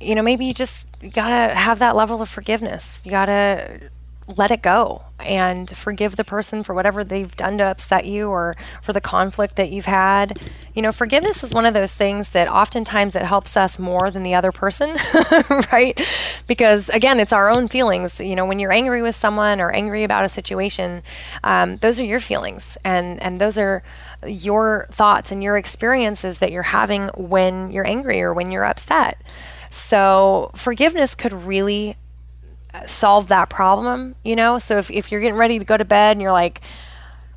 [0.00, 3.00] you know, maybe you just gotta have that level of forgiveness.
[3.04, 3.90] You gotta
[4.28, 8.56] let it go and forgive the person for whatever they've done to upset you or
[8.80, 10.38] for the conflict that you've had.
[10.74, 14.22] You know, forgiveness is one of those things that oftentimes it helps us more than
[14.22, 14.96] the other person,
[15.72, 16.00] right?
[16.46, 18.20] Because again, it's our own feelings.
[18.20, 21.02] You know, when you're angry with someone or angry about a situation,
[21.44, 23.82] um, those are your feelings, and and those are
[24.26, 29.20] your thoughts and your experiences that you're having when you're angry or when you're upset.
[29.70, 31.96] So forgiveness could really
[32.86, 34.58] solve that problem, you know?
[34.58, 36.60] So if, if you're getting ready to go to bed and you're like,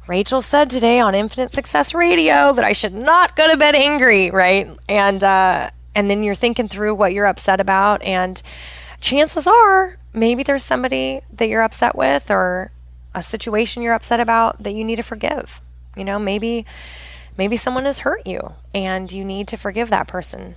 [0.08, 4.30] Rachel said today on Infinite Success Radio that I should not go to bed angry,
[4.30, 4.70] right?
[4.88, 8.40] And uh, and then you're thinking through what you're upset about, and
[9.02, 12.72] chances are maybe there's somebody that you're upset with or
[13.16, 15.62] a situation you're upset about that you need to forgive.
[15.96, 16.66] You know, maybe
[17.38, 20.56] maybe someone has hurt you and you need to forgive that person.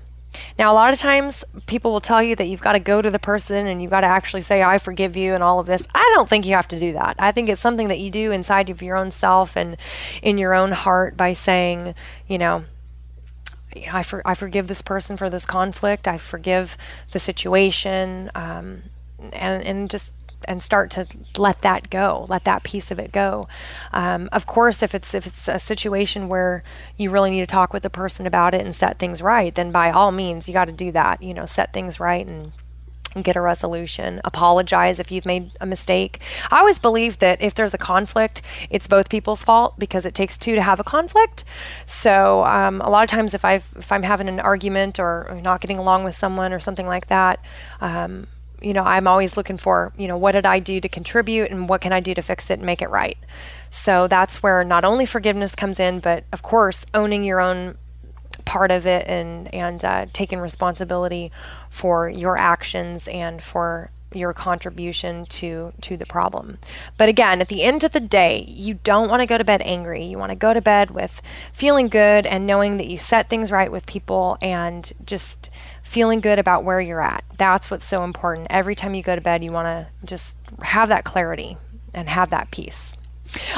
[0.59, 3.11] Now, a lot of times people will tell you that you've got to go to
[3.11, 5.87] the person and you've got to actually say, I forgive you, and all of this.
[5.95, 7.17] I don't think you have to do that.
[7.19, 9.77] I think it's something that you do inside of your own self and
[10.23, 11.95] in your own heart by saying,
[12.27, 12.65] you know,
[13.93, 16.09] I, for, I forgive this person for this conflict.
[16.09, 16.77] I forgive
[17.13, 18.31] the situation.
[18.35, 18.85] Um,
[19.33, 20.13] and, and just
[20.49, 23.47] and start to let that go, let that piece of it go.
[23.93, 26.65] Um, of course, if it's if it's a situation where
[26.97, 29.71] you really need to talk with the person about it and set things right, then
[29.71, 31.23] by all means you got to do that.
[31.23, 32.53] You know, set things right and
[33.23, 34.21] get a resolution.
[34.25, 36.21] Apologize if you've made a mistake.
[36.51, 40.39] I always believe that if there's a conflict, it's both people's fault because it takes
[40.39, 41.45] two to have a conflict.
[41.87, 45.61] So um, a lot of times, if I if I'm having an argument or, not
[45.61, 47.41] getting along with someone or something like that.
[47.81, 48.27] Um,
[48.61, 51.69] you know, I'm always looking for, you know, what did I do to contribute and
[51.69, 53.19] what can I do to fix it and make it right.
[53.71, 57.77] So that's where not only forgiveness comes in, but of course, owning your own
[58.45, 61.31] part of it and and uh, taking responsibility
[61.69, 66.59] for your actions and for your contribution to to the problem.
[66.97, 69.61] But again, at the end of the day, you don't want to go to bed
[69.65, 70.05] angry.
[70.05, 71.21] You want to go to bed with
[71.53, 75.51] feeling good and knowing that you set things right with people and just
[75.89, 77.25] feeling good about where you're at.
[77.39, 78.49] That's what's so important.
[78.51, 81.57] Every time you go to bed, you want to just have that clarity
[81.95, 82.95] and have that peace.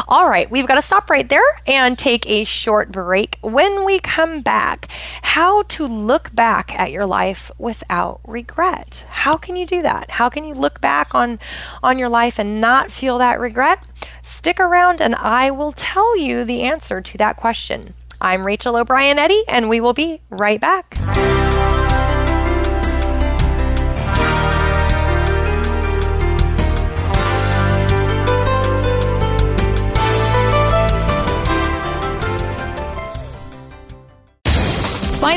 [0.07, 3.39] All right, we've got to stop right there and take a short break.
[3.41, 4.87] When we come back,
[5.23, 9.07] how to look back at your life without regret.
[9.09, 10.13] How can you do that?
[10.13, 11.39] How can you look back on
[11.83, 13.81] on your life and not feel that regret?
[14.23, 17.95] Stick around and I will tell you the answer to that question.
[18.21, 20.97] I'm Rachel O'Brien Eddy and we will be right back.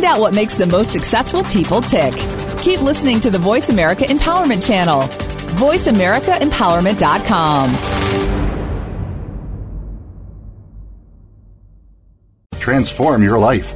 [0.01, 2.15] Out what makes the most successful people tick.
[2.63, 5.01] Keep listening to the Voice America Empowerment Channel.
[5.57, 7.75] VoiceAmericaEmpowerment.com.
[12.59, 13.75] Transform your life,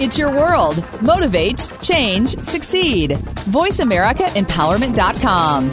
[0.00, 0.82] It's your world.
[1.02, 3.10] Motivate, change, succeed.
[3.10, 5.70] VoiceAmericaEmpowerment.com.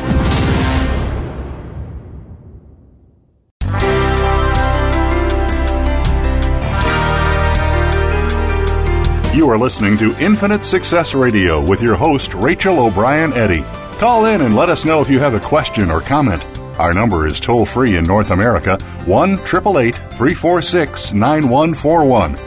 [9.33, 13.63] You are listening to Infinite Success Radio with your host, Rachel O'Brien Eddy.
[13.97, 16.43] Call in and let us know if you have a question or comment.
[16.77, 22.46] Our number is toll free in North America 1 888 346 9141.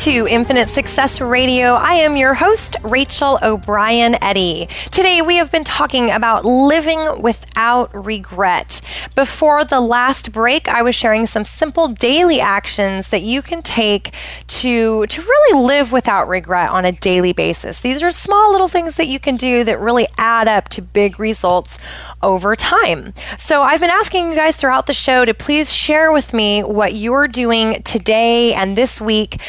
[0.00, 1.74] to Infinite Success Radio.
[1.74, 4.66] I am your host, Rachel O'Brien Eddy.
[4.90, 8.80] Today we have been talking about living without regret.
[9.14, 14.14] Before the last break, I was sharing some simple daily actions that you can take
[14.46, 17.82] to, to really live without regret on a daily basis.
[17.82, 21.20] These are small little things that you can do that really add up to big
[21.20, 21.78] results
[22.22, 23.12] over time.
[23.36, 26.94] So I've been asking you guys throughout the show to please share with me what
[26.94, 29.40] you're doing today and this week week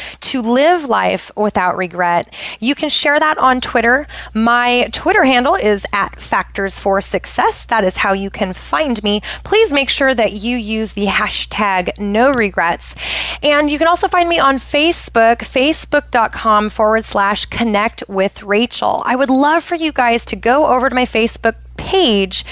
[0.44, 2.32] live life without regret.
[2.60, 4.06] You can share that on Twitter.
[4.34, 7.66] My Twitter handle is at Factors for Success.
[7.66, 9.22] That is how you can find me.
[9.44, 12.94] Please make sure that you use the hashtag no regrets.
[13.42, 19.02] And you can also find me on Facebook, facebook.com forward slash connect with Rachel.
[19.06, 22.44] I would love for you guys to go over to my Facebook page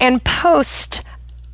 [0.00, 1.02] and post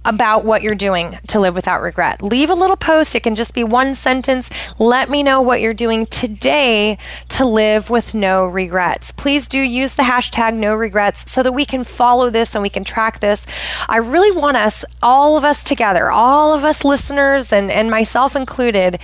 [0.05, 2.23] about what you're doing to live without regret.
[2.23, 3.15] Leave a little post.
[3.15, 4.49] It can just be one sentence.
[4.79, 6.97] Let me know what you're doing today
[7.31, 9.13] to live with no regrets.
[9.13, 12.71] Please do use the hashtag no regrets so that we can follow this and we
[12.71, 13.47] can track this.
[13.89, 18.35] I really want us, all of us together, all of us listeners and, and myself
[18.35, 18.99] included,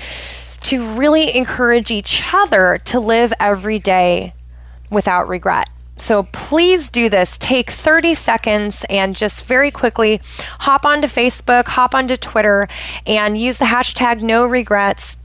[0.63, 4.33] to really encourage each other to live every day
[4.91, 5.69] without regret.
[5.97, 7.39] So please do this.
[7.39, 10.21] Take 30 seconds and just very quickly
[10.61, 12.69] hop onto Facebook, hop onto Twitter,
[13.07, 15.17] and use the hashtag no regrets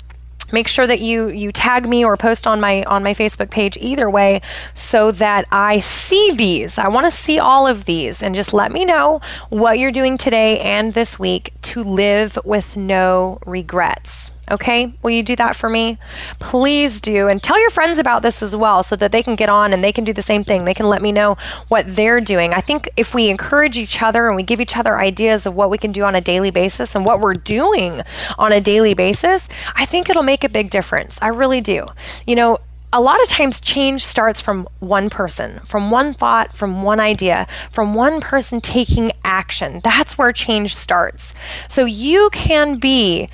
[0.51, 3.78] make sure that you you tag me or post on my on my Facebook page
[3.80, 4.41] either way
[4.74, 6.78] so that I see these.
[6.78, 10.17] I want to see all of these and just let me know what you're doing
[10.17, 14.32] today and this week to live with no regrets.
[14.52, 15.97] Okay, will you do that for me?
[16.39, 17.30] Please do.
[17.30, 19.82] And tell your friends about this as well so that they can get on and
[19.82, 20.66] they can do the same thing.
[20.66, 21.38] They can let me know
[21.70, 22.54] what they're doing.
[22.54, 25.70] I think if we encourage each other and we give each other ideas of what
[25.70, 28.02] we can do on a daily basis and what we're doing
[28.38, 31.18] on a daily basis, I think it'll make a big difference.
[31.22, 31.88] I really do.
[32.28, 32.58] You know,
[32.93, 37.47] a lot of times change starts from one person, from one thought, from one idea,
[37.71, 39.79] from one person taking action.
[39.83, 41.33] That's where change starts.
[41.69, 43.29] So you can be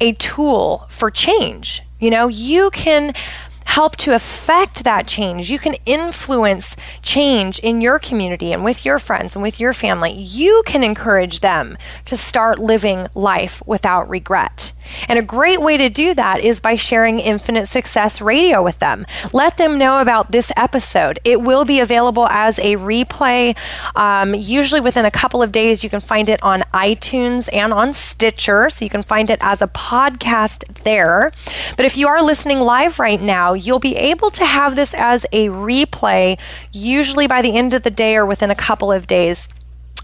[0.00, 1.82] a tool for change.
[2.00, 3.12] You know, you can
[3.64, 5.50] help to affect that change.
[5.50, 10.12] You can influence change in your community and with your friends and with your family.
[10.12, 14.72] You can encourage them to start living life without regret.
[15.08, 19.06] And a great way to do that is by sharing Infinite Success Radio with them.
[19.32, 21.18] Let them know about this episode.
[21.24, 23.56] It will be available as a replay.
[23.96, 27.92] Um, usually within a couple of days, you can find it on iTunes and on
[27.92, 28.70] Stitcher.
[28.70, 31.32] So you can find it as a podcast there.
[31.76, 35.24] But if you are listening live right now, you'll be able to have this as
[35.32, 36.38] a replay,
[36.72, 39.48] usually by the end of the day or within a couple of days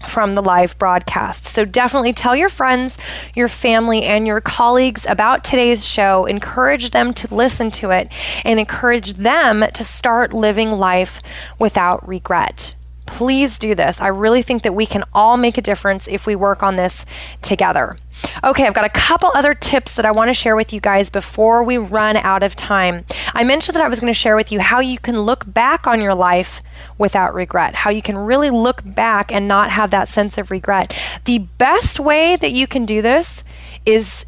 [0.07, 1.45] from the live broadcast.
[1.45, 2.97] So definitely tell your friends,
[3.35, 6.25] your family, and your colleagues about today's show.
[6.25, 8.11] Encourage them to listen to it
[8.45, 11.21] and encourage them to start living life
[11.57, 12.75] without regret.
[13.05, 13.99] Please do this.
[13.99, 17.05] I really think that we can all make a difference if we work on this
[17.41, 17.97] together.
[18.43, 21.09] Okay, I've got a couple other tips that I want to share with you guys
[21.09, 23.05] before we run out of time.
[23.33, 25.87] I mentioned that I was going to share with you how you can look back
[25.87, 26.61] on your life
[26.97, 30.93] without regret, how you can really look back and not have that sense of regret.
[31.25, 33.43] The best way that you can do this
[33.85, 34.25] is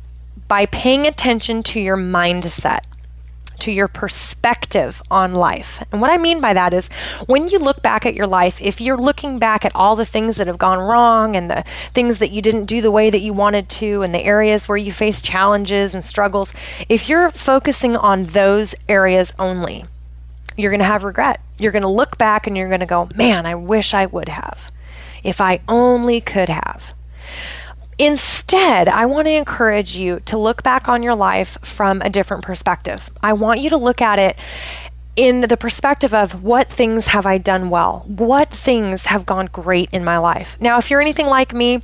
[0.48, 2.82] by paying attention to your mindset
[3.62, 5.84] to your perspective on life.
[5.92, 6.90] And what I mean by that is
[7.26, 10.38] when you look back at your life, if you're looking back at all the things
[10.38, 13.34] that have gone wrong and the things that you didn't do the way that you
[13.34, 16.54] wanted to and the areas where you face challenges and struggles,
[16.90, 19.86] if you're focusing on those areas only,
[20.58, 21.42] you're going to have regret.
[21.60, 24.30] You're going to look back and you're going to go, man, I wish I would
[24.30, 24.72] have.
[25.24, 26.94] If I only could have.
[28.02, 32.44] Instead, I want to encourage you to look back on your life from a different
[32.44, 33.12] perspective.
[33.22, 34.36] I want you to look at it
[35.16, 38.04] in the perspective of what things have I done well?
[38.08, 40.58] What things have gone great in my life?
[40.60, 41.84] Now, if you're anything like me,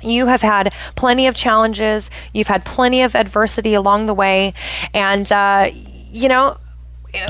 [0.00, 4.54] you have had plenty of challenges, you've had plenty of adversity along the way,
[4.94, 5.72] and, uh,
[6.12, 6.56] you know,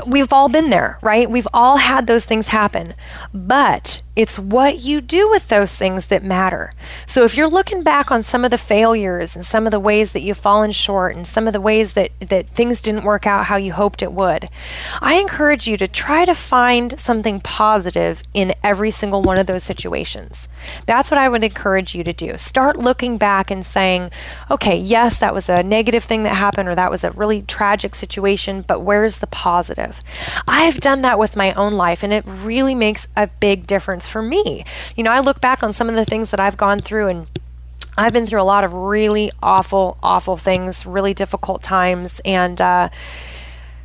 [0.05, 1.27] we've all been there, right?
[1.27, 2.93] We've all had those things happen.
[3.33, 6.73] But it's what you do with those things that matter.
[7.05, 10.11] So if you're looking back on some of the failures and some of the ways
[10.11, 13.45] that you've fallen short and some of the ways that, that things didn't work out
[13.45, 14.49] how you hoped it would,
[14.99, 19.63] I encourage you to try to find something positive in every single one of those
[19.63, 20.49] situations.
[20.85, 22.35] That's what I would encourage you to do.
[22.35, 24.11] Start looking back and saying,
[24.51, 27.95] okay, yes, that was a negative thing that happened or that was a really tragic
[27.95, 30.03] situation, but where's the positive?
[30.45, 34.21] I've done that with my own life and it really makes a big difference for
[34.21, 34.65] me.
[34.95, 37.27] You know, I look back on some of the things that I've gone through and
[37.97, 42.21] I've been through a lot of really awful, awful things, really difficult times.
[42.23, 42.89] And, uh,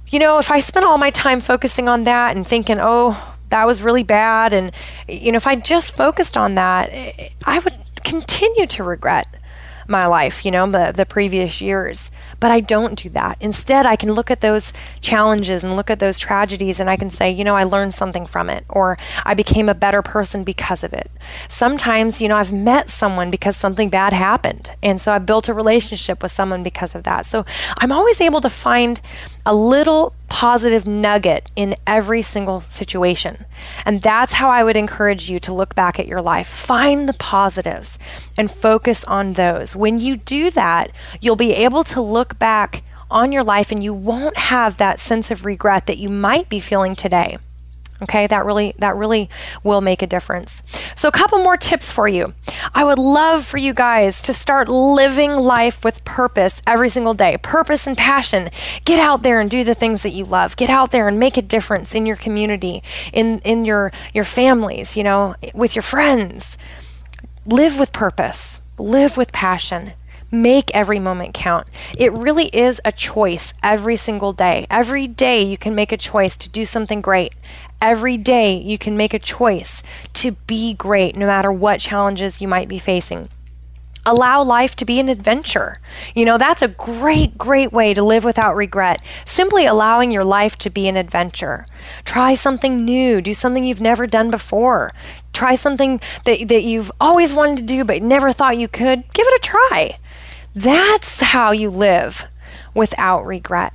[0.06, 3.66] you know, if I spent all my time focusing on that and thinking, oh, that
[3.66, 4.72] was really bad, and,
[5.08, 6.90] you know, if I just focused on that,
[7.44, 9.26] I would continue to regret
[9.88, 12.10] my life, you know, the, the previous years.
[12.45, 13.38] But I don't do that.
[13.40, 17.09] Instead, I can look at those challenges and look at those tragedies and I can
[17.09, 20.84] say, you know, I learned something from it or I became a better person because
[20.84, 21.11] of it.
[21.48, 24.70] Sometimes, you know, I've met someone because something bad happened.
[24.82, 27.26] And so I built a relationship with someone because of that.
[27.26, 27.44] So
[27.78, 29.00] I'm always able to find
[29.46, 33.44] a little positive nugget in every single situation.
[33.84, 36.48] And that's how I would encourage you to look back at your life.
[36.48, 37.98] Find the positives
[38.36, 39.76] and focus on those.
[39.76, 43.94] When you do that, you'll be able to look back on your life and you
[43.94, 47.38] won't have that sense of regret that you might be feeling today.
[48.03, 49.30] Okay, that really that really
[49.62, 50.62] will make a difference.
[50.97, 52.34] So a couple more tips for you.
[52.74, 57.38] I would love for you guys to start living life with purpose every single day.
[57.40, 58.51] Purpose and passion.
[58.84, 60.57] Get out there and do the things that you love.
[60.57, 62.82] Get out there and make a difference in your community,
[63.12, 66.59] in in your your families, you know, with your friends.
[67.47, 68.61] Live with purpose.
[68.76, 69.92] Live with passion.
[70.30, 71.68] Make every moment count.
[71.96, 74.66] It really is a choice every single day.
[74.70, 77.34] Every day you can make a choice to do something great.
[77.80, 79.82] Every day you can make a choice
[80.14, 83.28] to be great no matter what challenges you might be facing
[84.06, 85.80] allow life to be an adventure.
[86.14, 89.02] You know, that's a great, great way to live without regret.
[89.24, 91.66] Simply allowing your life to be an adventure.
[92.04, 94.92] Try something new, do something you've never done before.
[95.32, 99.12] Try something that, that you've always wanted to do but never thought you could.
[99.12, 99.96] Give it a try.
[100.55, 102.26] That's how you live
[102.74, 103.72] without regret.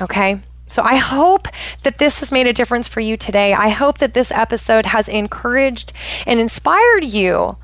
[0.00, 0.40] Okay?
[0.68, 1.48] So I hope
[1.82, 3.52] that this has made a difference for you today.
[3.52, 5.92] I hope that this episode has encouraged
[6.26, 7.58] and inspired you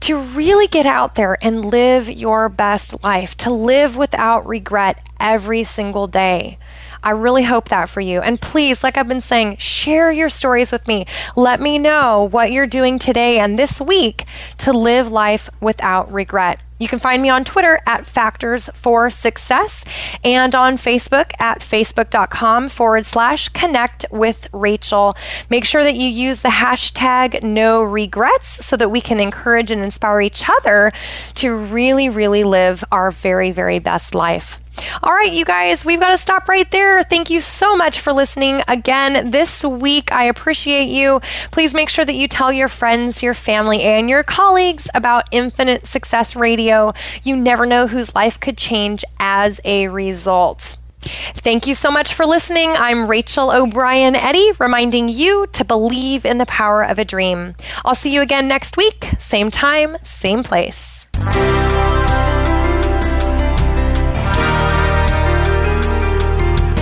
[0.00, 5.64] to really get out there and live your best life, to live without regret every
[5.64, 6.58] single day.
[7.02, 8.20] I really hope that for you.
[8.20, 11.06] And please, like I've been saying, share your stories with me.
[11.36, 14.26] Let me know what you're doing today and this week
[14.58, 16.60] to live life without regret.
[16.80, 19.84] You can find me on Twitter at Factors for Success
[20.24, 25.14] and on Facebook at facebook.com forward slash connect with Rachel.
[25.50, 29.82] Make sure that you use the hashtag no regrets so that we can encourage and
[29.82, 30.90] inspire each other
[31.34, 34.59] to really, really live our very, very best life.
[35.02, 37.02] All right, you guys, we've got to stop right there.
[37.02, 40.12] Thank you so much for listening again this week.
[40.12, 41.20] I appreciate you.
[41.50, 45.86] Please make sure that you tell your friends, your family, and your colleagues about Infinite
[45.86, 46.92] Success Radio.
[47.22, 50.76] You never know whose life could change as a result.
[51.02, 52.70] Thank you so much for listening.
[52.72, 57.54] I'm Rachel O'Brien Eddy, reminding you to believe in the power of a dream.
[57.84, 61.06] I'll see you again next week, same time, same place.